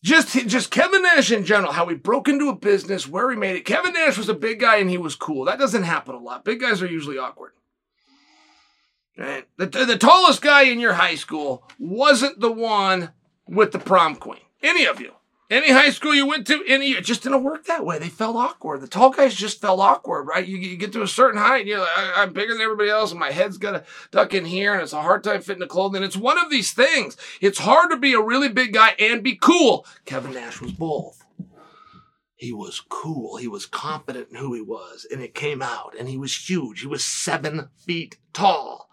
[0.05, 3.57] Just, just Kevin Nash in general, how he broke into a business, where he made
[3.57, 3.65] it.
[3.65, 5.47] Kevin Nash was a big guy and he was cool.
[5.47, 6.45] That doesn't happen a lot.
[6.45, 7.53] Big guys are usually awkward.
[9.17, 9.47] Right?
[9.57, 13.13] The, the tallest guy in your high school wasn't the one
[13.49, 14.43] with the prom queen.
[14.63, 15.13] Any of you.
[15.51, 17.99] Any high school you went to, any it just didn't work that way.
[17.99, 18.81] They felt awkward.
[18.81, 20.47] The tall guys just felt awkward, right?
[20.47, 22.89] You, you get to a certain height, and you're like, I, am bigger than everybody
[22.89, 25.61] else, and my head's got to duck in here, and it's a hard time fitting
[25.61, 26.03] the clothing.
[26.03, 27.19] It's one of these things.
[27.43, 29.87] It's hard to be a really big guy and be cool.
[30.07, 31.23] Kevin Nash was both.
[32.37, 33.37] He was cool.
[33.37, 35.95] He was confident in who he was, and it came out.
[35.99, 36.81] And he was huge.
[36.81, 38.89] He was seven feet tall.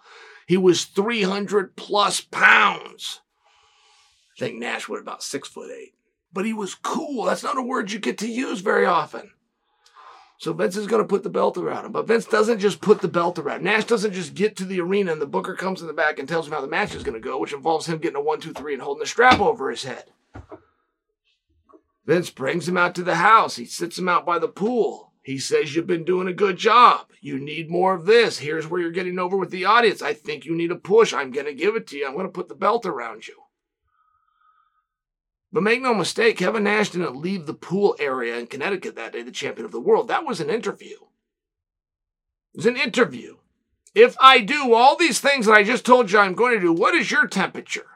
[0.48, 3.22] He was 300 plus pounds.
[4.38, 5.94] I think Nash was about six foot eight
[6.34, 7.26] but he was cool.
[7.26, 9.32] That's not a word you get to use very often.
[10.42, 11.92] So Vince is going to put the belt around him.
[11.92, 13.64] But Vince doesn't just put the belt around.
[13.64, 16.28] Nash doesn't just get to the arena and the booker comes in the back and
[16.28, 18.40] tells him how the match is going to go, which involves him getting a one,
[18.40, 20.06] two, three and holding the strap over his head.
[22.08, 23.58] Vince brings him out to the house.
[23.58, 25.14] He sits him out by the pool.
[25.22, 27.06] He says, You've been doing a good job.
[27.22, 28.40] You need more of this.
[28.40, 30.02] Here's where you're getting over with the audience.
[30.02, 31.14] I think you need a push.
[31.14, 32.08] I'm going to give it to you.
[32.08, 33.41] I'm going to put the belt around you.
[35.54, 39.22] But make no mistake, Kevin Nash didn't leave the pool area in Connecticut that day,
[39.22, 40.08] the champion of the world.
[40.08, 40.96] That was an interview.
[42.54, 43.38] It was an interview.
[43.94, 46.72] if I do all these things that I just told you I'm going to do,
[46.72, 47.88] what is your temperature?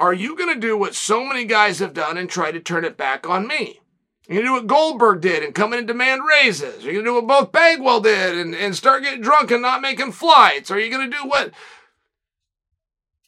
[0.00, 2.84] Are you going to do what so many guys have done and try to turn
[2.84, 3.80] it back on me?
[4.26, 6.84] You're going to do what Goldberg did and come in and demand raises?
[6.84, 9.60] Are You're going to do what Buff Bagwell did and, and start getting drunk and
[9.60, 10.70] not making flights?
[10.70, 11.52] Are you going to do what?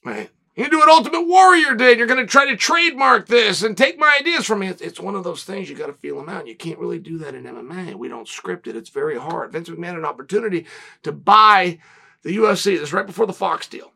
[0.04, 0.30] Right.
[0.54, 1.96] You do what Ultimate Warrior did.
[1.96, 4.68] You're going to try to trademark this and take my ideas from me.
[4.68, 6.46] It's, it's one of those things you got to feel them out.
[6.46, 7.94] You can't really do that in MMA.
[7.94, 8.76] We don't script it.
[8.76, 9.52] It's very hard.
[9.52, 10.66] Vince McMahon had an opportunity
[11.04, 11.78] to buy
[12.22, 12.78] the UFC.
[12.78, 13.92] This right before the Fox deal.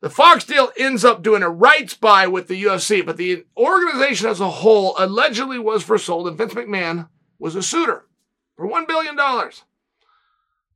[0.00, 4.28] The Fox deal ends up doing a rights buy with the UFC, but the organization
[4.28, 8.06] as a whole allegedly was for sold, and Vince McMahon was a suitor
[8.56, 9.16] for $1 billion.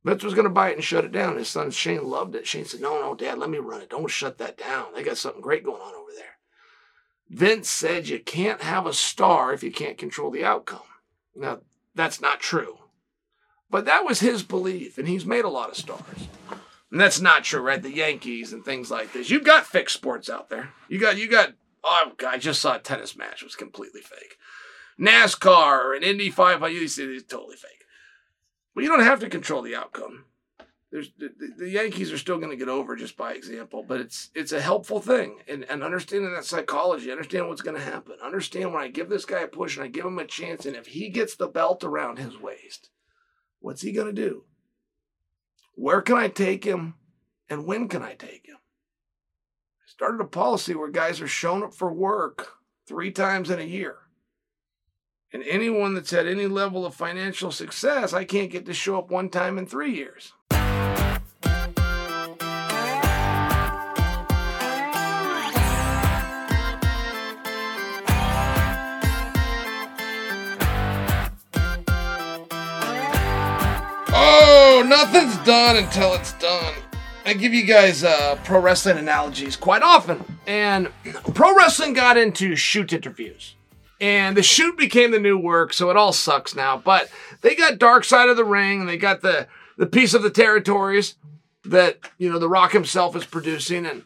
[0.04, 1.36] Vince was going to buy it and shut it down.
[1.36, 2.46] His son Shane loved it.
[2.46, 3.90] Shane said, No, no, Dad, let me run it.
[3.90, 4.94] Don't shut that down.
[4.94, 6.38] They got something great going on over there.
[7.28, 10.80] Vince said, You can't have a star if you can't control the outcome.
[11.36, 11.60] Now,
[11.94, 12.78] that's not true.
[13.68, 16.28] But that was his belief, and he's made a lot of stars.
[16.90, 17.80] And that's not true, right?
[17.80, 19.30] The Yankees and things like this.
[19.30, 20.70] You've got fixed sports out there.
[20.88, 21.52] You got, you got,
[21.84, 23.42] oh, I just saw a tennis match.
[23.42, 24.36] It was completely fake.
[24.98, 27.79] NASCAR and Indy 500, it's totally fake.
[28.80, 30.24] But you don't have to control the outcome.
[30.90, 34.30] There's, the, the Yankees are still going to get over just by example, but it's
[34.34, 35.40] it's a helpful thing.
[35.46, 38.14] And, and understanding that psychology, understand what's going to happen.
[38.24, 40.74] Understand when I give this guy a push and I give him a chance, and
[40.76, 42.88] if he gets the belt around his waist,
[43.58, 44.44] what's he going to do?
[45.74, 46.94] Where can I take him?
[47.50, 48.56] And when can I take him?
[48.56, 52.54] I started a policy where guys are shown up for work
[52.88, 53.98] three times in a year.
[55.32, 59.12] And anyone that's had any level of financial success, I can't get to show up
[59.12, 60.32] one time in three years.
[74.12, 76.74] Oh, nothing's done until it's done.
[77.24, 80.24] I give you guys uh, pro wrestling analogies quite often.
[80.48, 80.88] And
[81.34, 83.54] pro wrestling got into shoot interviews
[84.00, 86.76] and the shoot became the new work, so it all sucks now.
[86.76, 87.10] But
[87.42, 90.30] they got Dark Side of the Ring, and they got the the piece of the
[90.30, 91.14] territories
[91.64, 94.04] that you know the Rock himself is producing, and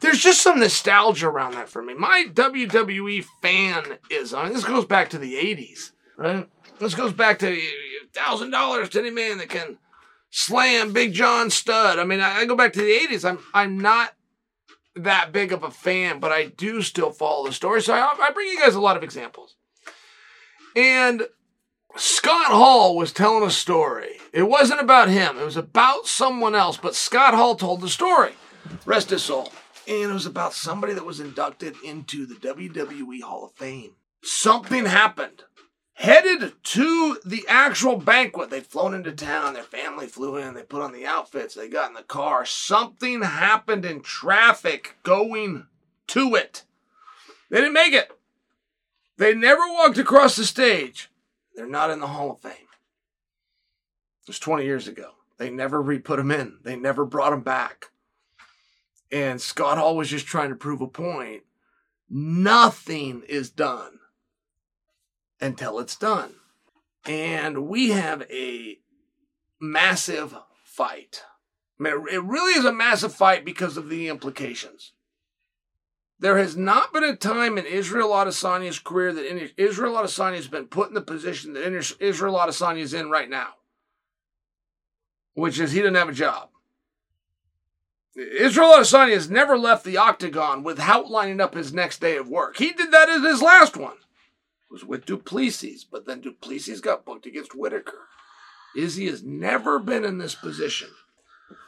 [0.00, 1.94] there's just some nostalgia around that for me.
[1.94, 4.52] My WWE fan is on.
[4.52, 6.48] This goes back to the '80s, right?
[6.80, 7.60] This goes back to
[8.12, 9.78] thousand dollars to any man that can
[10.30, 11.98] slam Big John Studd.
[11.98, 13.28] I mean, I, I go back to the '80s.
[13.28, 14.14] I'm I'm not
[15.04, 17.82] that big of a fan, but I do still follow the story.
[17.82, 19.56] So I, I bring you guys a lot of examples.
[20.76, 21.26] And
[21.96, 24.18] Scott Hall was telling a story.
[24.32, 28.32] It wasn't about him, it was about someone else, but Scott Hall told the story.
[28.84, 29.52] Rest his soul.
[29.86, 33.92] And it was about somebody that was inducted into the WWE Hall of Fame.
[34.22, 35.44] Something happened
[35.98, 38.50] headed to the actual banquet.
[38.50, 41.88] They'd flown into town, their family flew in, they put on the outfits, they got
[41.88, 42.46] in the car.
[42.46, 45.66] Something happened in traffic going
[46.08, 46.62] to it.
[47.50, 48.12] They didn't make it.
[49.16, 51.10] They never walked across the stage.
[51.56, 52.52] They're not in the Hall of Fame.
[52.52, 55.10] It was 20 years ago.
[55.36, 57.86] They never re put them in, they never brought them back.
[59.10, 61.42] And Scott Hall was just trying to prove a point.
[62.08, 63.97] Nothing is done
[65.40, 66.34] until it's done.
[67.04, 68.78] And we have a
[69.60, 71.22] massive fight.
[71.80, 74.92] It really is a massive fight because of the implications.
[76.20, 80.66] There has not been a time in Israel Adesanya's career that Israel Adesanya has been
[80.66, 83.50] put in the position that Israel Adesanya is in right now,
[85.34, 86.48] which is he doesn't have a job.
[88.16, 92.56] Israel Adesanya has never left the octagon without lining up his next day of work.
[92.56, 93.98] He did that in his last one
[94.70, 98.06] was with Du Plessis, but then Du Plessis got booked against Whittaker.
[98.76, 100.88] Izzy has never been in this position.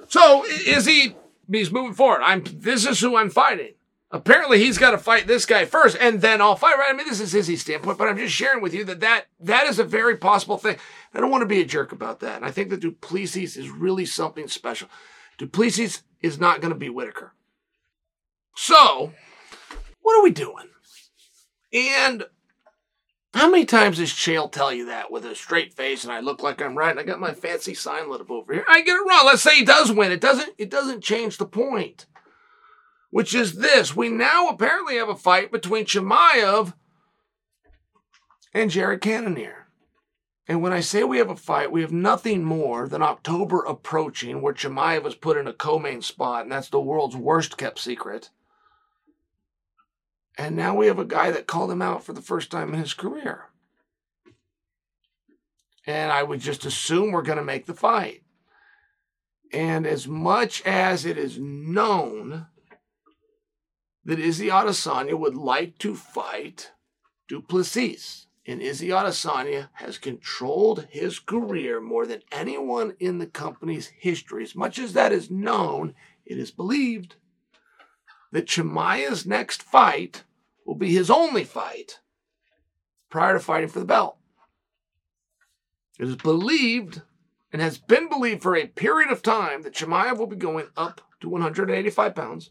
[0.09, 1.17] So Izzy,
[1.51, 2.23] he's moving forward.
[2.23, 3.75] I'm this is who I'm fighting.
[4.13, 6.77] Apparently, he's got to fight this guy first, and then I'll fight.
[6.77, 6.93] Right?
[6.93, 9.67] I mean, this is Izzy's standpoint, but I'm just sharing with you that that, that
[9.67, 10.77] is a very possible thing.
[11.15, 12.37] I don't want to be a jerk about that.
[12.37, 14.89] And I think that Du Plessis is really something special.
[15.39, 17.35] Du Plessis is not going to be Whittaker.
[18.57, 19.13] So,
[20.03, 20.69] what are we doing?
[21.73, 22.25] And
[23.33, 26.43] how many times does Chael tell you that with a straight face and I look
[26.43, 28.65] like I'm right and I got my fancy sign lit up over here?
[28.69, 29.27] I get it wrong.
[29.27, 30.11] Let's say he does win.
[30.11, 32.07] It doesn't it doesn't change the point.
[33.11, 33.95] Which is this.
[33.95, 36.75] We now apparently have a fight between Chimaev
[38.53, 39.67] and Jared Cannonier.
[40.47, 44.43] And when I say we have a fight, we have nothing more than October approaching
[44.43, 48.31] where Chimaev was put in a co-main spot, and that's the world's worst kept secret.
[50.39, 52.81] And now we have a guy that called him out for the first time in
[52.81, 53.47] his career.
[55.87, 58.23] And I would just assume we're going to make the fight.
[59.53, 62.47] And as much as it is known
[64.05, 66.73] that Izzy Adesanya would like to fight
[67.29, 73.87] Du Plessis, and Izzy Adesanya has controlled his career more than anyone in the company's
[73.87, 74.43] history.
[74.43, 77.17] As much as that is known, it is believed
[78.33, 80.25] that Chimaev's next fight
[80.65, 82.01] will be his only fight
[83.11, 84.17] prior to fighting for the belt.
[85.99, 87.03] It is believed
[87.53, 91.01] and has been believed for a period of time that Chimaev will be going up
[91.21, 92.51] to 185 pounds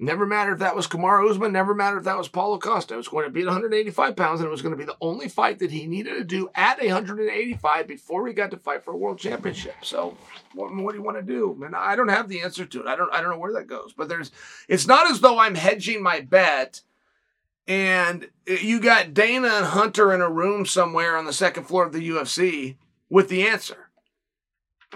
[0.00, 2.94] Never mattered if that was Kamaru Usman, never mattered if that was Paulo Costa.
[2.94, 4.96] It was going to be at 185 pounds, and it was going to be the
[5.00, 8.92] only fight that he needed to do at 185 before he got to fight for
[8.92, 9.76] a world championship.
[9.82, 10.16] So,
[10.52, 11.62] what, what do you want to do?
[11.64, 12.86] And I don't have the answer to it.
[12.88, 13.12] I don't.
[13.12, 13.92] I don't know where that goes.
[13.92, 14.32] But there's.
[14.68, 16.80] It's not as though I'm hedging my bet,
[17.68, 21.92] and you got Dana and Hunter in a room somewhere on the second floor of
[21.92, 22.74] the UFC
[23.08, 23.83] with the answer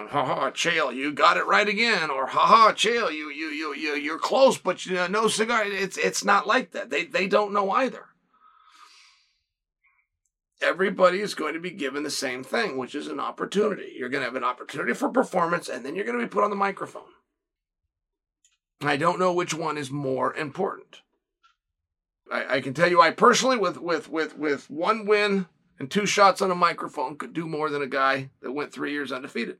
[0.06, 3.74] ha ha, Chael, you got it right again, or ha ha, Chael, you you you
[3.74, 5.64] you you're close, but you know, no cigar.
[5.64, 6.90] It's it's not like that.
[6.90, 8.04] They they don't know either.
[10.60, 13.94] Everybody is going to be given the same thing, which is an opportunity.
[13.96, 16.42] You're going to have an opportunity for performance, and then you're going to be put
[16.42, 17.02] on the microphone.
[18.80, 21.02] I don't know which one is more important.
[22.30, 25.46] I, I can tell you, I personally, with with with with one win
[25.78, 28.92] and two shots on a microphone, could do more than a guy that went three
[28.92, 29.58] years undefeated.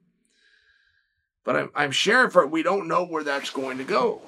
[1.45, 2.51] But I'm, I'm sharing for it.
[2.51, 4.21] We don't know where that's going to go.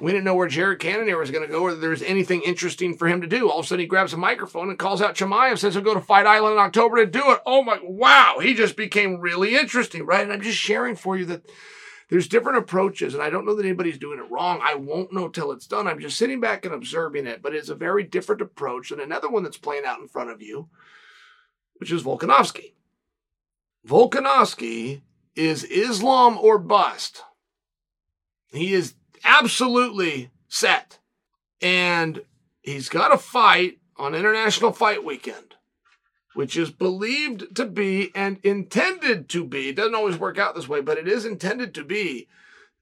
[0.00, 3.08] We didn't know where Jared Cannonier was going to go, whether there's anything interesting for
[3.08, 3.50] him to do.
[3.50, 5.94] All of a sudden, he grabs a microphone and calls out Chimaev, says he'll go
[5.94, 7.40] to Fight Island in October to do it.
[7.44, 10.22] Oh my, wow, he just became really interesting, right?
[10.22, 11.50] And I'm just sharing for you that
[12.10, 14.60] there's different approaches, and I don't know that anybody's doing it wrong.
[14.62, 15.86] I won't know till it's done.
[15.86, 19.28] I'm just sitting back and observing it, but it's a very different approach than another
[19.28, 20.68] one that's playing out in front of you,
[21.78, 22.74] which is Volkanovski.
[23.86, 25.02] Volkanovski
[25.38, 27.22] is Islam or bust.
[28.50, 30.98] He is absolutely set.
[31.60, 32.22] And
[32.60, 35.54] he's got a fight on International Fight Weekend,
[36.34, 40.68] which is believed to be and intended to be, it doesn't always work out this
[40.68, 42.28] way, but it is intended to be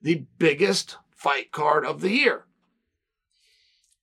[0.00, 2.44] the biggest fight card of the year.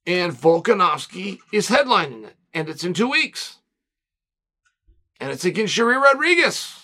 [0.05, 3.59] And Volkanovski is headlining it, and it's in two weeks.
[5.19, 6.82] And it's against Yair Rodriguez.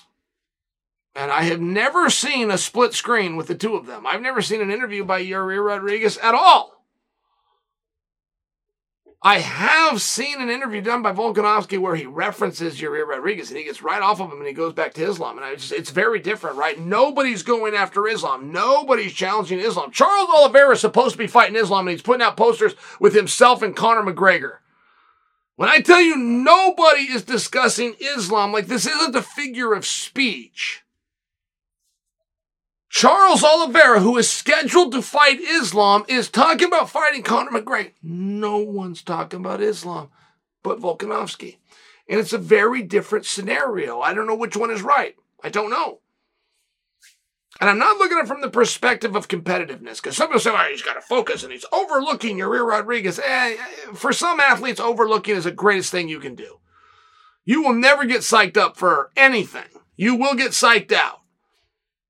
[1.19, 4.07] And I have never seen a split screen with the two of them.
[4.07, 6.85] I've never seen an interview by Yair Rodriguez at all.
[9.21, 13.65] I have seen an interview done by Volkanovski where he references Yair Rodriguez and he
[13.65, 15.37] gets right off of him and he goes back to Islam.
[15.37, 16.79] And just, it's very different, right?
[16.79, 18.53] Nobody's going after Islam.
[18.53, 19.91] Nobody's challenging Islam.
[19.91, 23.61] Charles Oliveira is supposed to be fighting Islam and he's putting out posters with himself
[23.61, 24.59] and Conor McGregor.
[25.57, 30.85] When I tell you nobody is discussing Islam, like this isn't a figure of speech.
[32.89, 37.93] Charles Oliveira, who is scheduled to fight Islam, is talking about fighting Conor McGregor.
[38.01, 40.09] No one's talking about Islam
[40.63, 41.57] but Volkanovski.
[42.09, 44.01] And it's a very different scenario.
[44.01, 45.15] I don't know which one is right.
[45.43, 45.99] I don't know.
[47.61, 50.51] And I'm not looking at it from the perspective of competitiveness, because some people say,
[50.51, 53.19] oh, he's got to focus and he's overlooking Yair Rodriguez.
[53.23, 53.55] Eh,
[53.93, 56.59] for some athletes, overlooking is the greatest thing you can do.
[57.45, 59.67] You will never get psyched up for anything.
[59.97, 61.21] You will get psyched out.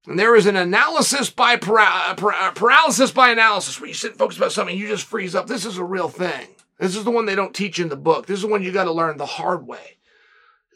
[0.07, 4.19] And there is an analysis by para- para- paralysis by analysis where you sit and
[4.19, 5.47] focus about something, you just freeze up.
[5.47, 6.47] This is a real thing.
[6.79, 8.25] This is the one they don't teach in the book.
[8.25, 9.97] This is one you got to learn the hard way.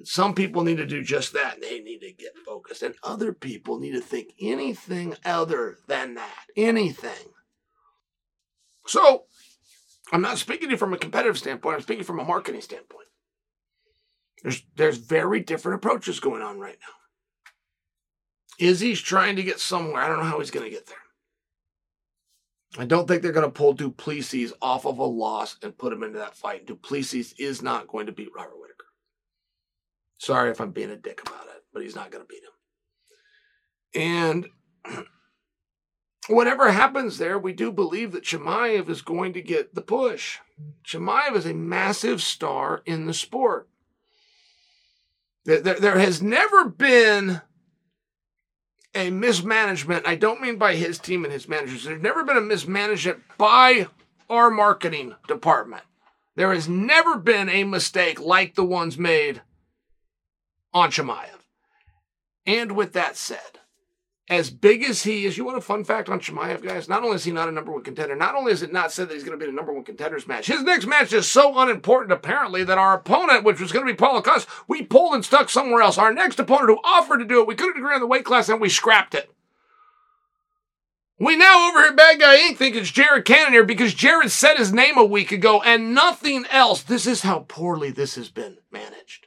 [0.03, 1.61] Some people need to do just that.
[1.61, 2.83] They need to get focused.
[2.83, 6.45] And other people need to think anything other than that.
[6.57, 7.31] Anything.
[8.85, 9.23] So,
[10.11, 11.75] I'm not speaking to you from a competitive standpoint.
[11.75, 13.07] I'm speaking from a marketing standpoint.
[14.41, 17.02] There's, there's very different approaches going on right now.
[18.59, 20.01] Izzy's trying to get somewhere.
[20.01, 20.97] I don't know how he's going to get there.
[22.77, 25.93] I don't think they're going to pull Du Plessis off of a loss and put
[25.93, 26.65] him into that fight.
[26.65, 28.85] Du Plessis is not going to beat Robert Whittaker.
[30.17, 32.49] Sorry if I'm being a dick about it, but he's not going to beat him.
[34.85, 34.85] And
[36.27, 40.39] whatever happens there, we do believe that Chimaev is going to get the push.
[40.83, 43.69] Chimaev is a massive star in the sport.
[45.45, 47.41] There, there, there has never been
[48.95, 50.07] a mismanagement.
[50.07, 51.83] I don't mean by his team and his managers.
[51.83, 53.87] There's never been a mismanagement by
[54.29, 55.83] our marketing department.
[56.35, 59.41] There has never been a mistake like the ones made
[60.73, 61.29] on Chimaev.
[62.45, 63.59] And with that said,
[64.29, 66.87] as big as he is, you want a fun fact on Chimaev, guys?
[66.87, 69.09] Not only is he not a number one contender, not only is it not said
[69.09, 71.29] that he's going to be in a number one contenders match, his next match is
[71.29, 75.13] so unimportant, apparently, that our opponent, which was going to be Paulo Costa, we pulled
[75.13, 75.97] and stuck somewhere else.
[75.97, 78.47] Our next opponent who offered to do it, we couldn't agree on the weight class
[78.47, 79.29] and we scrapped it.
[81.19, 82.57] We now over here, Bad Guy Inc.
[82.57, 86.81] think it's Jared Cannonier because Jared said his name a week ago and nothing else.
[86.81, 89.22] This is how poorly this has been managed.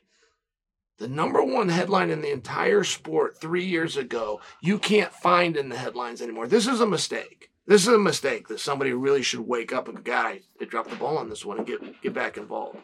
[0.99, 5.69] The number one headline in the entire sport three years ago, you can't find in
[5.69, 6.47] the headlines anymore.
[6.47, 7.51] This is a mistake.
[7.67, 10.97] This is a mistake that somebody really should wake up and guy, they dropped the
[10.97, 12.79] ball on this one and get get back involved.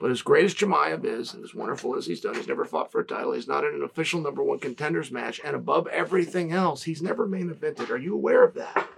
[0.00, 2.90] But as great as Chimaev is, and as wonderful as he's done, he's never fought
[2.90, 3.32] for a title.
[3.32, 7.28] He's not in an official number one contenders match, and above everything else, he's never
[7.28, 7.90] main evented.
[7.90, 8.88] Are you aware of that?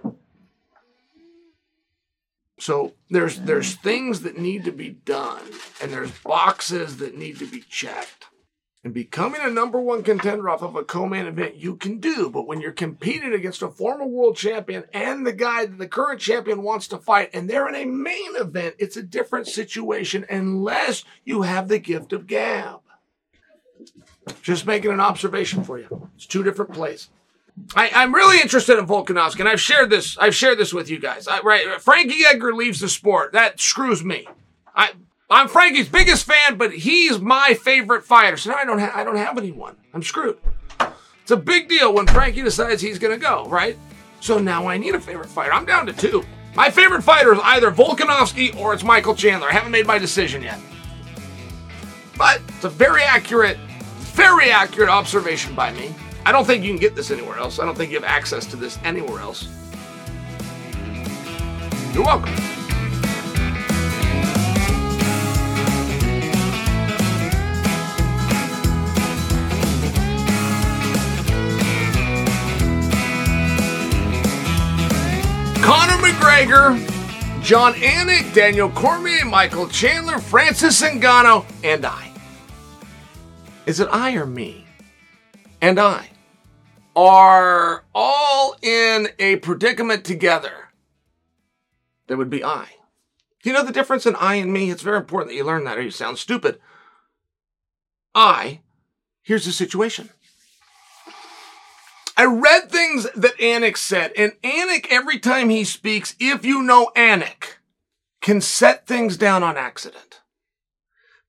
[2.57, 5.43] So there's there's things that need to be done,
[5.81, 8.27] and there's boxes that need to be checked.
[8.83, 12.31] And becoming a number one contender off of a co-main event, you can do.
[12.31, 16.19] But when you're competing against a former world champion and the guy that the current
[16.19, 21.03] champion wants to fight, and they're in a main event, it's a different situation unless
[21.23, 22.79] you have the gift of gab.
[24.41, 26.09] Just making an observation for you.
[26.15, 27.09] It's two different plays.
[27.75, 30.17] I, am really interested in Volkanovski, and I've shared this.
[30.17, 31.27] I've shared this with you guys.
[31.27, 33.33] I, right, Frankie Edgar leaves the sport.
[33.33, 34.27] That screws me.
[34.75, 34.93] I
[35.31, 38.35] I'm Frankie's biggest fan, but he's my favorite fighter.
[38.35, 39.77] So now I don't have I don't have anyone.
[39.93, 40.37] I'm screwed.
[41.21, 43.77] It's a big deal when Frankie decides he's gonna go, right?
[44.19, 45.53] So now I need a favorite fighter.
[45.53, 46.25] I'm down to two.
[46.53, 49.47] My favorite fighter is either Volkanovski or it's Michael Chandler.
[49.47, 50.59] I haven't made my decision yet.
[52.17, 53.57] But it's a very accurate,
[53.99, 55.95] very accurate observation by me.
[56.25, 57.57] I don't think you can get this anywhere else.
[57.57, 59.47] I don't think you have access to this anywhere else.
[61.93, 62.50] You're welcome.
[76.31, 82.09] McGregor, Jon Anik, Daniel Cormier, Michael Chandler, Francis Ngannou, and I.
[83.65, 84.65] Is it I or me?
[85.61, 86.07] And I
[86.95, 90.69] are all in a predicament together.
[92.07, 92.67] That would be I.
[93.43, 94.71] Do you know the difference in I and me?
[94.71, 96.61] It's very important that you learn that or you sound stupid.
[98.15, 98.61] I,
[99.21, 100.09] here's the situation.
[102.21, 106.91] I read things that Anik said, and Anik, every time he speaks, if you know
[106.95, 107.55] Anik,
[108.21, 110.21] can set things down on accident.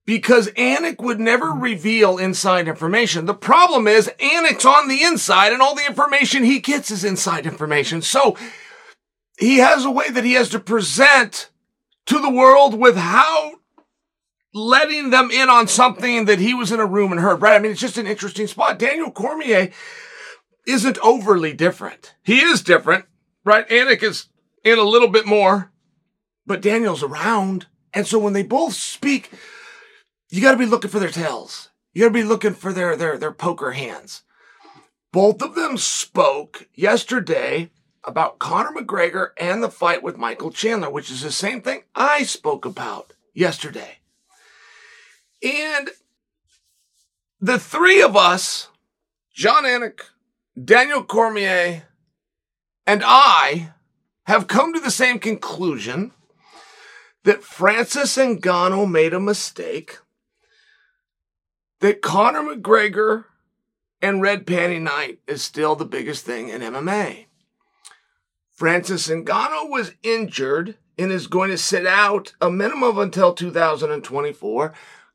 [0.05, 1.61] Because Anik would never hmm.
[1.61, 3.25] reveal inside information.
[3.25, 7.47] The problem is Anik's on the inside and all the information he gets is inside
[7.47, 8.03] information.
[8.03, 8.37] So
[9.39, 11.49] he has a way that he has to present
[12.05, 13.53] to the world without
[14.53, 17.55] letting them in on something that he was in a room and heard, right?
[17.55, 18.77] I mean, it's just an interesting spot.
[18.77, 19.71] Daniel Cormier
[20.65, 22.15] isn't overly different.
[22.23, 23.05] He is different,
[23.43, 23.67] right?
[23.69, 24.27] Anik is
[24.63, 25.71] in a little bit more,
[26.45, 27.67] but Daniel's around.
[27.93, 29.31] And so when they both speak,
[30.29, 31.69] you got to be looking for their tails.
[31.93, 34.23] You got to be looking for their, their, their poker hands.
[35.11, 37.69] Both of them spoke yesterday
[38.03, 42.23] about Conor McGregor and the fight with Michael Chandler, which is the same thing I
[42.23, 43.99] spoke about yesterday.
[45.43, 45.91] And
[47.39, 48.69] the three of us,
[49.35, 49.99] Jon Anik,
[50.61, 51.83] Daniel Cormier
[52.85, 53.73] and I
[54.25, 56.11] have come to the same conclusion
[57.23, 59.97] that Francis Ngannou made a mistake,
[61.79, 63.25] that Conor McGregor
[64.01, 67.25] and Red Panty Night is still the biggest thing in MMA.
[68.51, 74.73] Francis Ngannou was injured and is going to sit out a minimum until 2024.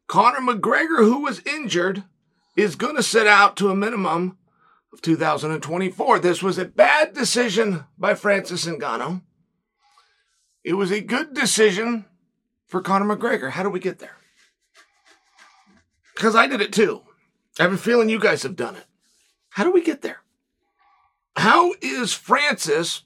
[0.08, 2.02] Conor McGregor, who was injured,
[2.56, 4.36] is going to sit out to a minimum
[4.92, 6.18] of 2024.
[6.18, 9.22] This was a bad decision by Francis Ngannou.
[10.64, 12.04] It was a good decision
[12.66, 13.50] for Conor McGregor.
[13.50, 14.16] How do we get there?
[16.14, 17.02] Because I did it too.
[17.58, 18.84] I have a feeling you guys have done it.
[19.50, 20.22] How do we get there?
[21.36, 23.02] How is Francis,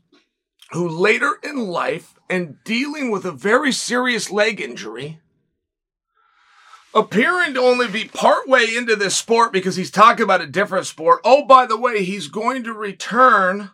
[0.70, 5.20] who later in life and dealing with a very serious leg injury,
[6.94, 11.20] appearing to only be partway into this sport because he's talking about a different sport.
[11.24, 13.70] Oh, by the way, he's going to return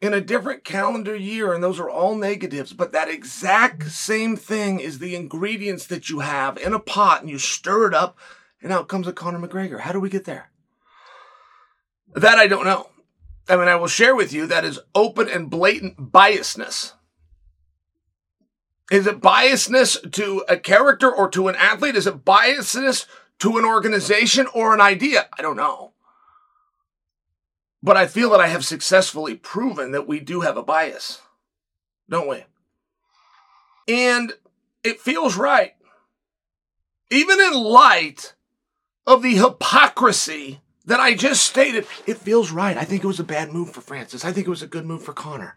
[0.00, 2.72] in a different calendar year, and those are all negatives.
[2.72, 7.30] But that exact same thing is the ingredients that you have in a pot, and
[7.30, 8.16] you stir it up,
[8.62, 9.80] and out comes a Conor McGregor.
[9.80, 10.50] How do we get there?
[12.14, 12.88] That I don't know.
[13.48, 16.92] I mean, I will share with you that is open and blatant biasness.
[18.90, 21.94] Is it biasness to a character or to an athlete?
[21.94, 23.06] Is it biasness
[23.38, 25.28] to an organization or an idea?
[25.38, 25.92] I don't know.
[27.82, 31.22] But I feel that I have successfully proven that we do have a bias,
[32.08, 32.44] don't we?
[33.88, 34.32] And
[34.82, 35.74] it feels right.
[37.10, 38.34] Even in light
[39.06, 42.76] of the hypocrisy that I just stated, it feels right.
[42.76, 44.24] I think it was a bad move for Francis.
[44.24, 45.56] I think it was a good move for Conor.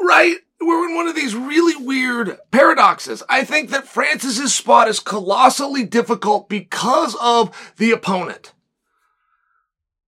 [0.00, 0.36] Right?
[0.64, 3.22] We're in one of these really weird paradoxes.
[3.28, 8.52] I think that Francis's spot is colossally difficult because of the opponent.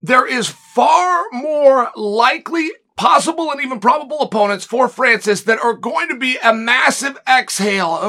[0.01, 6.09] There is far more likely possible and even probable opponents for Francis that are going
[6.09, 7.99] to be a massive exhale.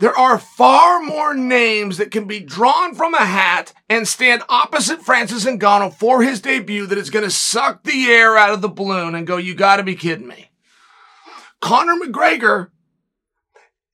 [0.00, 5.02] There are far more names that can be drawn from a hat and stand opposite
[5.02, 8.68] Francis Ngannou for his debut that is going to suck the air out of the
[8.68, 10.50] balloon and go, you got to be kidding me.
[11.60, 12.70] Conor McGregor,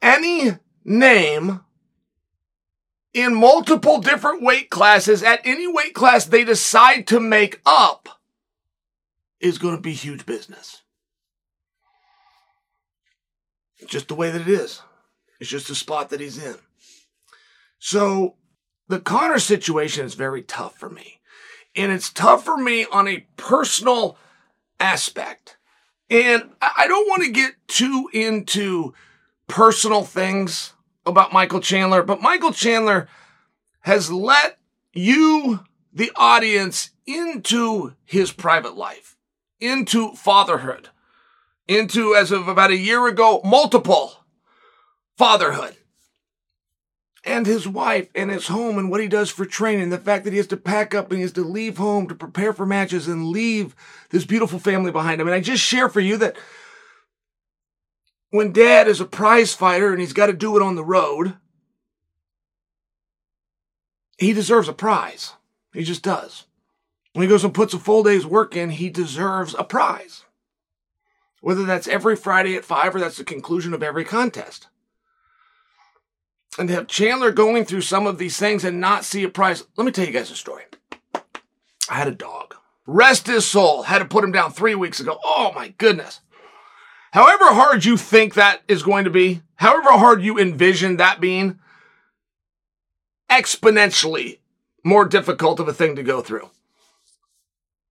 [0.01, 0.53] any
[0.85, 1.61] name
[3.13, 8.09] in multiple different weight classes at any weight class they decide to make up
[9.39, 10.83] is going to be huge business.
[13.87, 14.83] Just the way that it is.
[15.41, 16.57] It's just the spot that he's in.
[17.79, 18.37] So
[18.89, 21.21] the Conor situation is very tough for me.
[21.75, 24.19] And it's tough for me on a personal
[24.79, 25.57] aspect.
[26.11, 28.93] And I don't want to get too into
[29.47, 30.75] personal things
[31.07, 33.09] about Michael Chandler, but Michael Chandler
[33.81, 34.59] has let
[34.93, 35.61] you,
[35.93, 39.17] the audience, into his private life,
[39.61, 40.89] into fatherhood,
[41.69, 44.20] into, as of about a year ago, multiple
[45.21, 45.77] fatherhood
[47.27, 49.91] and his wife and his home and what he does for training.
[49.91, 52.15] The fact that he has to pack up and he has to leave home to
[52.15, 53.77] prepare for matches and leave
[54.09, 55.29] this beautiful family behind him.
[55.29, 56.39] And I just share for you that
[58.31, 61.37] when dad is a prize fighter and he's got to do it on the road,
[64.17, 65.35] he deserves a prize.
[65.75, 66.45] He just does.
[67.13, 70.25] When he goes and puts a full day's work in, he deserves a prize.
[71.43, 74.69] Whether that's every Friday at five or that's the conclusion of every contest
[76.59, 79.65] and to have Chandler going through some of these things and not see a prize.
[79.77, 80.65] Let me tell you guys a story.
[81.89, 82.55] I had a dog.
[82.87, 83.83] Rest his soul.
[83.83, 85.19] Had to put him down three weeks ago.
[85.25, 86.21] Oh my goodness.
[87.13, 91.59] However hard you think that is going to be, however hard you envision that being,
[93.29, 94.39] exponentially
[94.85, 96.51] more difficult of a thing to go through.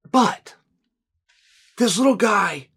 [0.09, 0.55] But
[1.77, 2.68] this little guy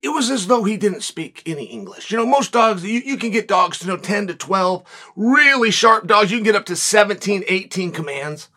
[0.00, 2.10] it was as though he didn't speak any English.
[2.10, 5.70] You know, most dogs, you, you can get dogs to know 10 to 12, really
[5.70, 6.30] sharp dogs.
[6.30, 8.48] You can get up to 17, 18 commands.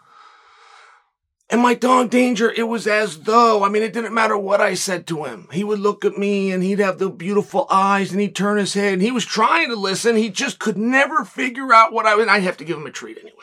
[1.50, 4.74] And my dog Danger, it was as though, I mean, it didn't matter what I
[4.74, 5.50] said to him.
[5.52, 8.74] He would look at me and he'd have the beautiful eyes and he'd turn his
[8.74, 10.16] head and he was trying to listen.
[10.16, 12.92] He just could never figure out what I was, I'd have to give him a
[12.92, 13.36] treat anyway.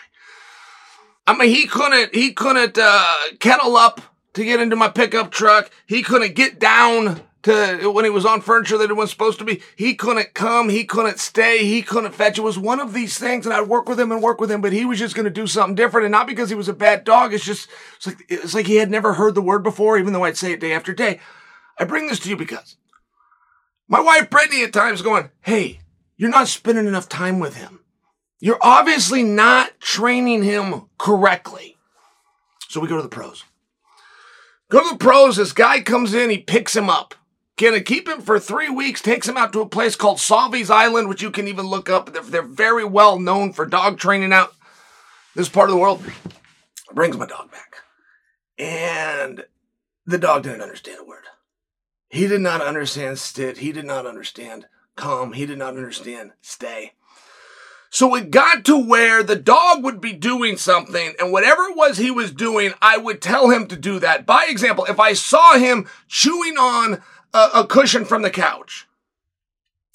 [1.26, 4.00] I mean, he couldn't, he couldn't, uh, kettle up
[4.32, 5.70] to get into my pickup truck.
[5.86, 9.44] He couldn't get down to when he was on furniture that it was supposed to
[9.44, 9.62] be.
[9.76, 10.68] He couldn't come.
[10.68, 11.64] He couldn't stay.
[11.64, 12.38] He couldn't fetch.
[12.38, 14.60] It was one of these things, and I'd work with him and work with him,
[14.60, 16.72] but he was just going to do something different, and not because he was a
[16.72, 17.32] bad dog.
[17.32, 20.24] It's just it's like it's like he had never heard the word before, even though
[20.24, 21.20] I'd say it day after day.
[21.78, 22.76] I bring this to you because
[23.86, 25.80] my wife Brittany at times going, "Hey,
[26.16, 27.80] you're not spending enough time with him.
[28.40, 31.76] You're obviously not training him correctly."
[32.68, 33.44] So we go to the pros.
[34.70, 35.36] Go to the pros.
[35.36, 37.14] This guy comes in, he picks him up.
[37.58, 41.08] Gonna keep him for three weeks, takes him out to a place called Sauvie's Island,
[41.08, 42.12] which you can even look up.
[42.12, 44.54] They're, they're very well known for dog training out
[45.34, 46.04] this part of the world.
[46.94, 47.74] Brings my dog back.
[48.58, 49.44] And
[50.06, 51.24] the dog didn't understand a word.
[52.08, 53.58] He did not understand sit.
[53.58, 55.32] He did not understand come.
[55.32, 56.92] He did not understand stay.
[57.90, 61.96] So it got to where the dog would be doing something, and whatever it was
[61.96, 64.26] he was doing, I would tell him to do that.
[64.26, 67.02] By example, if I saw him chewing on
[67.34, 68.86] a, a cushion from the couch.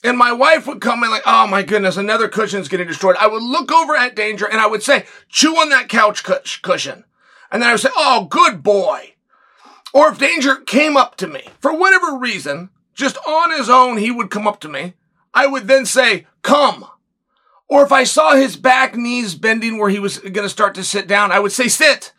[0.04, 3.16] And my wife would come in like, oh my goodness, another cushion is getting destroyed.
[3.20, 6.24] I would look over at Danger and I would say, chew on that couch
[6.62, 7.06] cushion.
[7.52, 9.14] And then I would say, oh, good boy.
[9.94, 14.12] Or if Danger came up to me, for whatever reason, just on his own, he
[14.12, 14.96] would come up to me.
[15.34, 16.86] I would then say, come.
[17.70, 20.84] Or if I saw his back knees bending where he was going to start to
[20.84, 22.12] sit down, I would say, sit.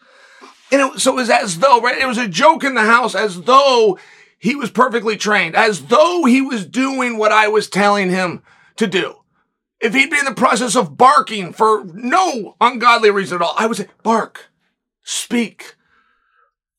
[0.73, 1.99] And it, so it was as though, right?
[1.99, 3.99] It was a joke in the house as though
[4.45, 8.43] he was perfectly trained, as though he was doing what I was telling him
[8.77, 9.21] to do.
[9.81, 13.65] If he'd be in the process of barking for no ungodly reason at all, I
[13.65, 14.51] would say, bark,
[15.03, 15.77] speak.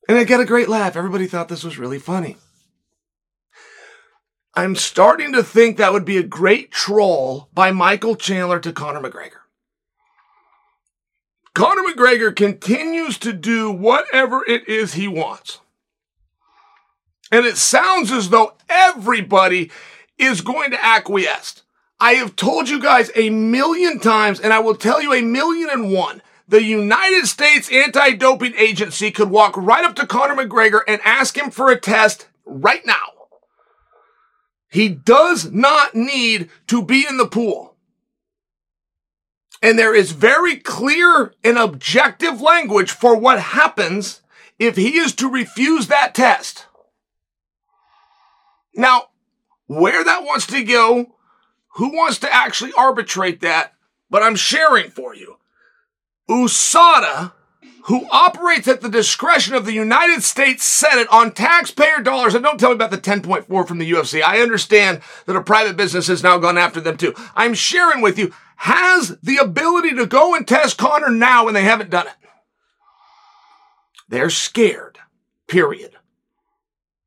[0.08, 0.96] And I get a great laugh.
[0.96, 2.38] Everybody thought this was really funny.
[4.54, 9.02] I'm starting to think that would be a great troll by Michael Chandler to Conor
[9.02, 9.42] McGregor.
[11.56, 15.62] Conor McGregor continues to do whatever it is he wants.
[17.32, 19.72] And it sounds as though everybody
[20.18, 21.64] is going to acquiesce.
[22.00, 25.70] I have told you guys a million times, and I will tell you a million
[25.70, 26.22] and one.
[26.48, 31.50] The United States Anti-Doping Agency could walk right up to Conor McGregor and ask him
[31.50, 33.08] for a test right now.
[34.70, 37.76] He does not need to be in the pool.
[39.62, 44.22] And there is very clear and objective language for what happens
[44.60, 46.68] if he is to refuse that test.
[48.76, 49.10] Now,
[49.68, 51.16] where that wants to go,
[51.76, 53.74] who wants to actually arbitrate that,
[54.10, 55.38] but I'm sharing for you.
[56.30, 57.34] USADA,
[57.86, 62.60] who operates at the discretion of the United States Senate on taxpayer dollars, and don't
[62.60, 64.24] tell me about the 10.4 from the UFC.
[64.24, 67.14] I understand that a private business has now gone after them too.
[67.36, 71.64] I'm sharing with you, has the ability to go and test Conor now and they
[71.64, 72.14] haven't done it.
[74.08, 75.00] They're scared,
[75.48, 75.95] period.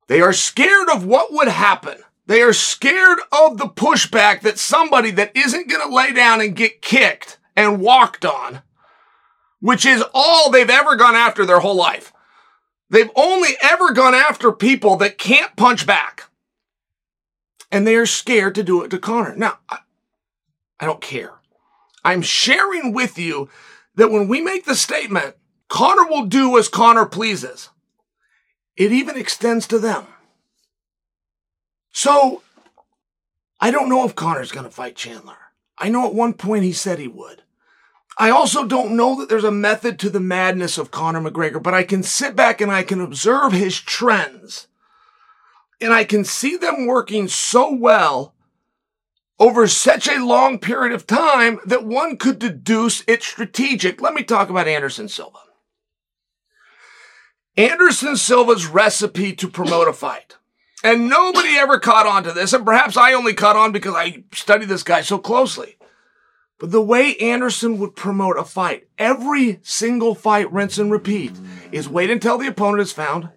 [0.09, 1.99] They are scared of what would happen.
[2.27, 6.57] They are scared of the pushback that somebody that isn't going to lay down and
[6.57, 8.63] get kicked and walked on
[9.61, 12.13] which is all they've ever gone after their whole life.
[12.91, 16.25] They've only ever gone after people that can't punch back.
[17.71, 19.37] And they are scared to do it to Conor.
[19.37, 19.79] Now, I,
[20.87, 21.35] don't care.
[22.03, 23.51] I'm sharing with you
[23.97, 25.37] that when we make the statement,
[25.69, 27.69] Conor will do as Conor pleases,
[28.79, 30.07] it even extends to them.
[31.91, 32.43] So,
[33.61, 35.35] I don't know if Conor's going to fight Chandler.
[35.77, 37.43] I know at one point he said he would.
[38.17, 41.75] I also don't know that there's a method to the madness of Conor McGregor, but
[41.75, 44.69] I can sit back and I can observe his trends.
[45.81, 48.35] And I can see them working so well
[49.39, 54.01] over such a long period of time that one could deduce it's strategic.
[54.01, 55.39] Let me talk about Anderson Silva.
[57.59, 60.37] Anderson Silva's recipe to promote a fight.
[60.85, 64.23] And nobody ever caught on to this, and perhaps I only caught on because I
[64.33, 65.77] studied this guy so closely.
[66.61, 71.33] But the way Anderson would promote a fight, every single fight, rinse and repeat,
[71.73, 73.31] is wait until the opponent is found.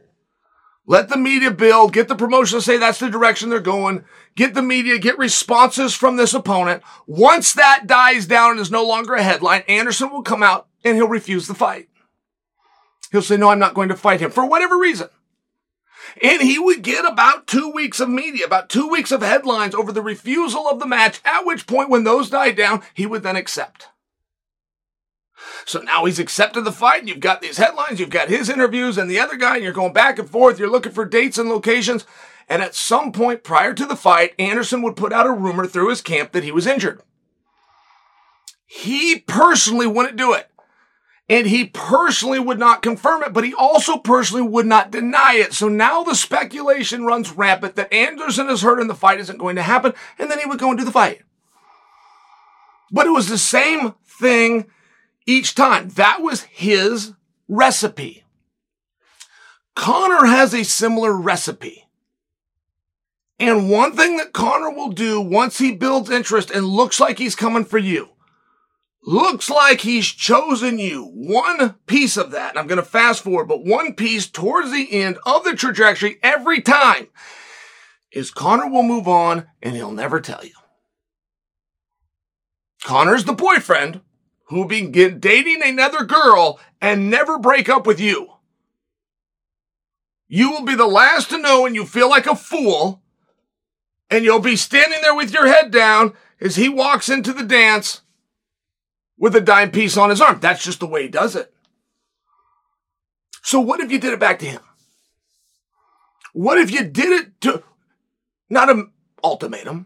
[0.86, 4.04] Let the media build, get the promotion to say that's the direction they're going,
[4.36, 6.84] get the media, get responses from this opponent.
[7.08, 10.96] Once that dies down and is no longer a headline, Anderson will come out and
[10.96, 11.88] he'll refuse the fight.
[13.12, 15.10] He'll say, no, I'm not going to fight him for whatever reason.
[16.22, 19.92] And he would get about two weeks of media, about two weeks of headlines over
[19.92, 23.36] the refusal of the match, at which point, when those died down, he would then
[23.36, 23.90] accept.
[25.66, 28.98] So now he's accepted the fight, and you've got these headlines, you've got his interviews
[28.98, 31.50] and the other guy, and you're going back and forth, you're looking for dates and
[31.50, 32.06] locations.
[32.50, 35.90] And at some point prior to the fight, Anderson would put out a rumor through
[35.90, 37.02] his camp that he was injured.
[38.66, 40.51] He personally wouldn't do it.
[41.32, 45.54] And he personally would not confirm it, but he also personally would not deny it.
[45.54, 49.56] So now the speculation runs rampant that Anderson is hurt and the fight isn't going
[49.56, 51.22] to happen, and then he would go and do the fight.
[52.92, 54.66] But it was the same thing
[55.26, 55.88] each time.
[55.92, 57.14] That was his
[57.48, 58.26] recipe.
[59.74, 61.88] Conor has a similar recipe.
[63.40, 67.36] And one thing that Conor will do once he builds interest and looks like he's
[67.36, 68.10] coming for you
[69.04, 71.06] Looks like he's chosen you.
[71.06, 74.92] One piece of that, and I'm going to fast forward, but one piece towards the
[74.92, 77.08] end of the trajectory every time
[78.12, 80.54] is Conor will move on and he'll never tell you.
[82.84, 84.02] Conor's the boyfriend
[84.46, 88.28] who begin dating another girl and never break up with you.
[90.28, 93.02] You will be the last to know and you feel like a fool
[94.10, 98.02] and you'll be standing there with your head down as he walks into the dance
[99.22, 100.40] with a dime piece on his arm.
[100.42, 101.54] That's just the way he does it.
[103.44, 104.62] So what if you did it back to him?
[106.34, 107.64] What if you did it to
[108.50, 108.92] not an
[109.24, 109.86] ultimatum,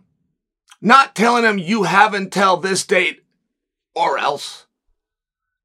[0.82, 3.24] not telling him you have until this date
[3.94, 4.68] or else,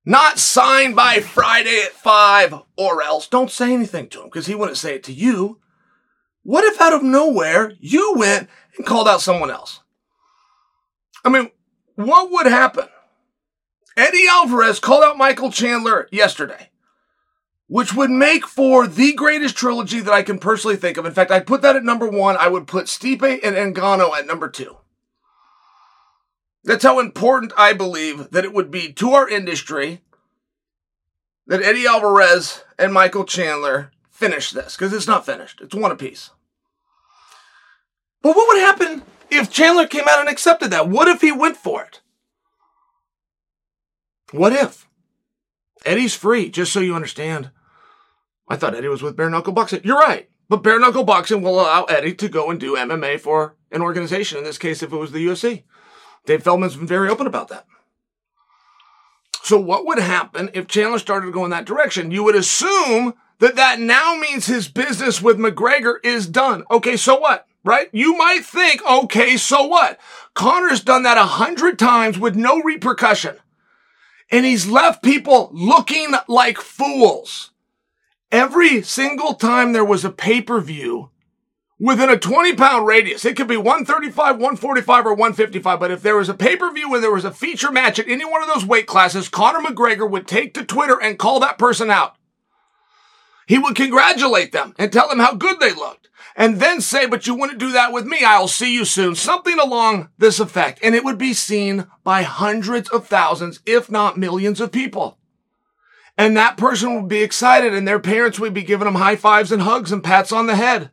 [0.04, 3.28] not signed by Friday at five or else.
[3.28, 5.60] Don't say anything to him because he wouldn't say it to you.
[6.42, 9.80] What if out of nowhere you went and called out someone else?
[11.24, 11.50] I mean,
[11.94, 12.88] what would happen?
[14.00, 16.70] Eddie Alvarez called out Michael Chandler yesterday,
[17.66, 21.04] which would make for the greatest trilogy that I can personally think of.
[21.04, 22.36] In fact, I'd put that at number one.
[22.38, 24.78] I would put Stipe and Ngannou at number two.
[26.64, 30.00] That's how important I believe that it would be to our industry
[31.46, 35.60] that Eddie Alvarez and Michael Chandler finish this, because it's not finished.
[35.60, 36.30] It's one apiece.
[38.22, 40.88] But what would happen if Chandler came out and accepted that?
[40.88, 41.99] What if he went for it?
[44.32, 44.86] What if?
[45.84, 47.50] Eddie's free, just so you understand.
[48.48, 49.80] I thought Eddie was with bare knuckle boxing.
[49.84, 50.28] You're right.
[50.48, 54.38] But bare knuckle boxing will allow Eddie to go and do MMA for an organization.
[54.38, 55.62] In this case, if it was the UFC.
[56.26, 57.66] Dave Feldman's been very open about that.
[59.42, 62.10] So, what would happen if Chandler started to go in that direction?
[62.10, 66.64] You would assume that that now means his business with McGregor is done.
[66.70, 67.46] Okay, so what?
[67.64, 67.88] Right?
[67.92, 69.98] You might think, okay, so what?
[70.34, 73.36] Conor's done that a hundred times with no repercussion.
[74.30, 77.50] And he's left people looking like fools.
[78.30, 81.10] Every single time there was a pay-per-view
[81.80, 83.24] within a 20 pound radius.
[83.24, 85.80] It could be 135, 145, or 155.
[85.80, 88.08] But if there was a pay per view and there was a feature match at
[88.08, 91.58] any one of those weight classes, Conor McGregor would take to Twitter and call that
[91.58, 92.16] person out.
[93.48, 95.99] He would congratulate them and tell them how good they looked.
[96.40, 98.24] And then say, but you wouldn't do that with me.
[98.24, 99.14] I'll see you soon.
[99.14, 100.80] Something along this effect.
[100.82, 105.18] And it would be seen by hundreds of thousands, if not millions of people.
[106.16, 109.52] And that person would be excited and their parents would be giving them high fives
[109.52, 110.90] and hugs and pats on the head.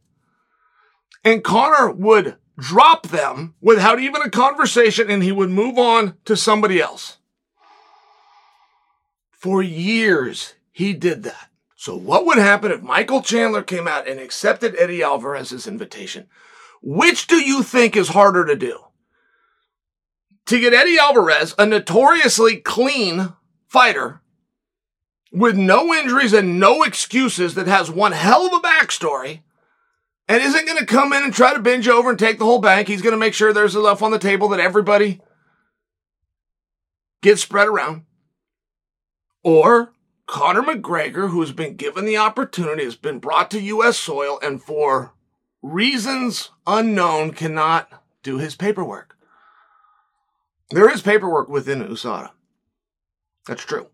[1.24, 6.36] And Conor would drop them without even a conversation and he would move on to
[6.36, 7.20] somebody else.
[9.32, 11.48] For years, he did that.
[11.80, 16.28] So, what would happen if Michael Chandler came out and accepted Eddie Alvarez's invitation?
[16.82, 18.80] Which do you think is harder to do?
[20.48, 23.34] To get Eddie Alvarez, a notoriously clean
[23.68, 24.22] fighter
[25.32, 29.42] with no injuries and no excuses that has one hell of a backstory,
[30.28, 32.60] and isn't going to come in and try to binge over and take the whole
[32.60, 32.88] bank.
[32.88, 35.22] He's going to make sure there's enough on the table that everybody
[37.22, 38.04] gets spread around.
[39.44, 39.94] Or
[40.28, 43.98] Conor McGregor, who has been given the opportunity, has been brought to U.S.
[43.98, 45.14] soil and for
[45.62, 49.18] reasons unknown cannot do his paperwork.
[50.70, 52.32] There is paperwork within USADA.
[53.48, 53.88] That's true.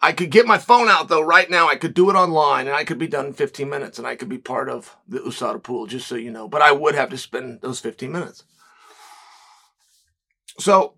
[0.00, 1.68] I could get my phone out though right now.
[1.68, 4.14] I could do it online and I could be done in 15 minutes and I
[4.14, 6.46] could be part of the USADA pool, just so you know.
[6.48, 8.44] But I would have to spend those 15 minutes.
[10.58, 10.94] So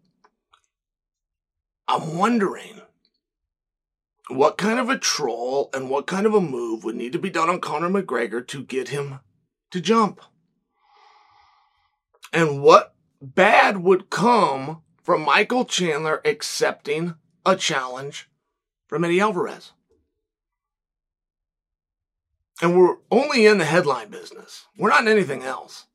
[1.87, 2.83] I'm wondering
[4.37, 7.31] what kind of a troll and what kind of a move would need to be
[7.31, 9.21] done on Conor McGregor to get him
[9.71, 10.21] to jump?
[12.33, 17.15] And what bad would come from Michael Chandler accepting
[17.45, 18.29] a challenge
[18.87, 19.73] from Eddie Alvarez.
[22.63, 24.67] And we're only in the headline business.
[24.77, 25.87] We're not in anything else.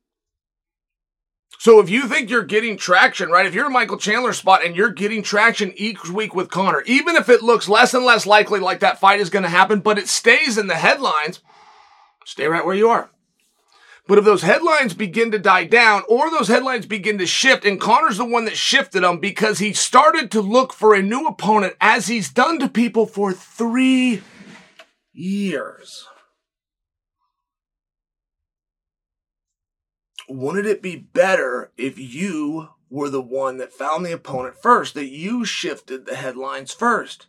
[1.58, 3.46] So if you think you're getting traction, right?
[3.46, 7.16] If you're a Michael Chandler spot and you're getting traction each week with Conor, even
[7.16, 9.98] if it looks less and less likely like that fight is going to happen, but
[9.98, 11.40] it stays in the headlines,
[12.26, 13.10] stay right where you are.
[14.08, 17.82] But if those headlines begin to die down or those headlines begin to shift, and
[17.82, 21.74] Conor's the one that shifted them because he started to look for a new opponent
[21.82, 24.22] as he's done to people for three
[25.12, 26.08] years.
[30.28, 35.10] Wouldn't it be better if you were the one that found the opponent first, that
[35.10, 37.28] you shifted the headlines first?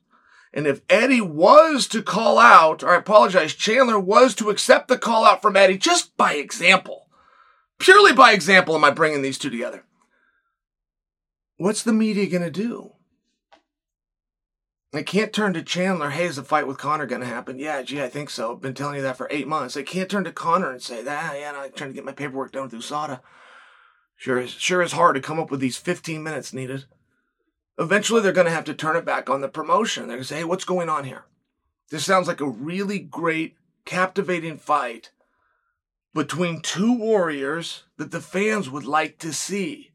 [0.53, 4.97] And if Eddie was to call out, or I apologize, Chandler was to accept the
[4.97, 7.09] call out from Eddie just by example,
[7.78, 9.84] purely by example, am I bringing these two together?
[11.59, 12.92] What's the media going to do?
[14.97, 17.59] They can't turn to Chandler, hey, is the fight with Conor going to happen?
[17.59, 18.53] Yeah, gee, I think so.
[18.53, 19.74] I've been telling you that for eight months.
[19.74, 22.53] They can't turn to Conor and say, ah, yeah, I'm trying to get my paperwork
[22.53, 23.20] done with USADA.
[24.16, 26.86] Sure is, sure is hard to come up with these 15 minutes needed.
[27.78, 30.05] Eventually, they're going to have to turn it back on the promotion.
[30.05, 31.26] They're going to say, hey, what's going on here?
[31.90, 35.11] This sounds like a really great, captivating fight
[36.14, 39.90] between two warriors that the fans would like to see.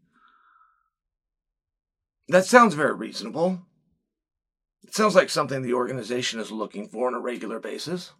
[2.27, 3.65] That sounds very reasonable.
[4.91, 8.11] It sounds like something the organization is looking for on a regular basis.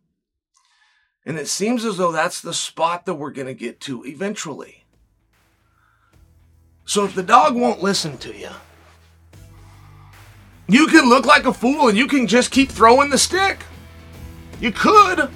[1.25, 4.85] And it seems as though that's the spot that we're going to get to eventually.
[6.85, 8.51] So if the dog won't listen to you,
[10.69, 13.65] you can look like a fool and you can just keep throwing the stick.
[14.61, 15.29] You could.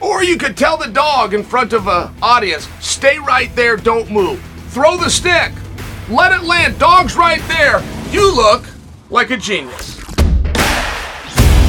[0.00, 4.10] Or you could tell the dog in front of an audience, stay right there, don't
[4.10, 4.38] move.
[4.68, 5.50] Throw the stick.
[6.10, 6.78] Let it land.
[6.78, 7.82] Dog's right there.
[8.10, 8.66] You look
[9.10, 9.98] like a genius.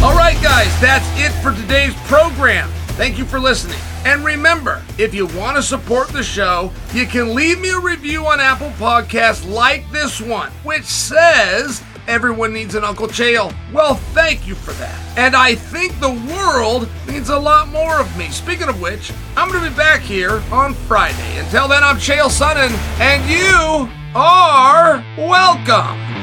[0.03, 2.69] All right, guys, that's it for today's program.
[2.97, 3.79] Thank you for listening.
[4.05, 8.25] And remember, if you want to support the show, you can leave me a review
[8.25, 13.53] on Apple Podcasts like this one, which says everyone needs an Uncle Chael.
[13.73, 15.17] Well, thank you for that.
[15.17, 18.29] And I think the world needs a lot more of me.
[18.29, 21.37] Speaking of which, I'm going to be back here on Friday.
[21.39, 26.16] Until then, I'm Chael Sonnen, and you are welcome.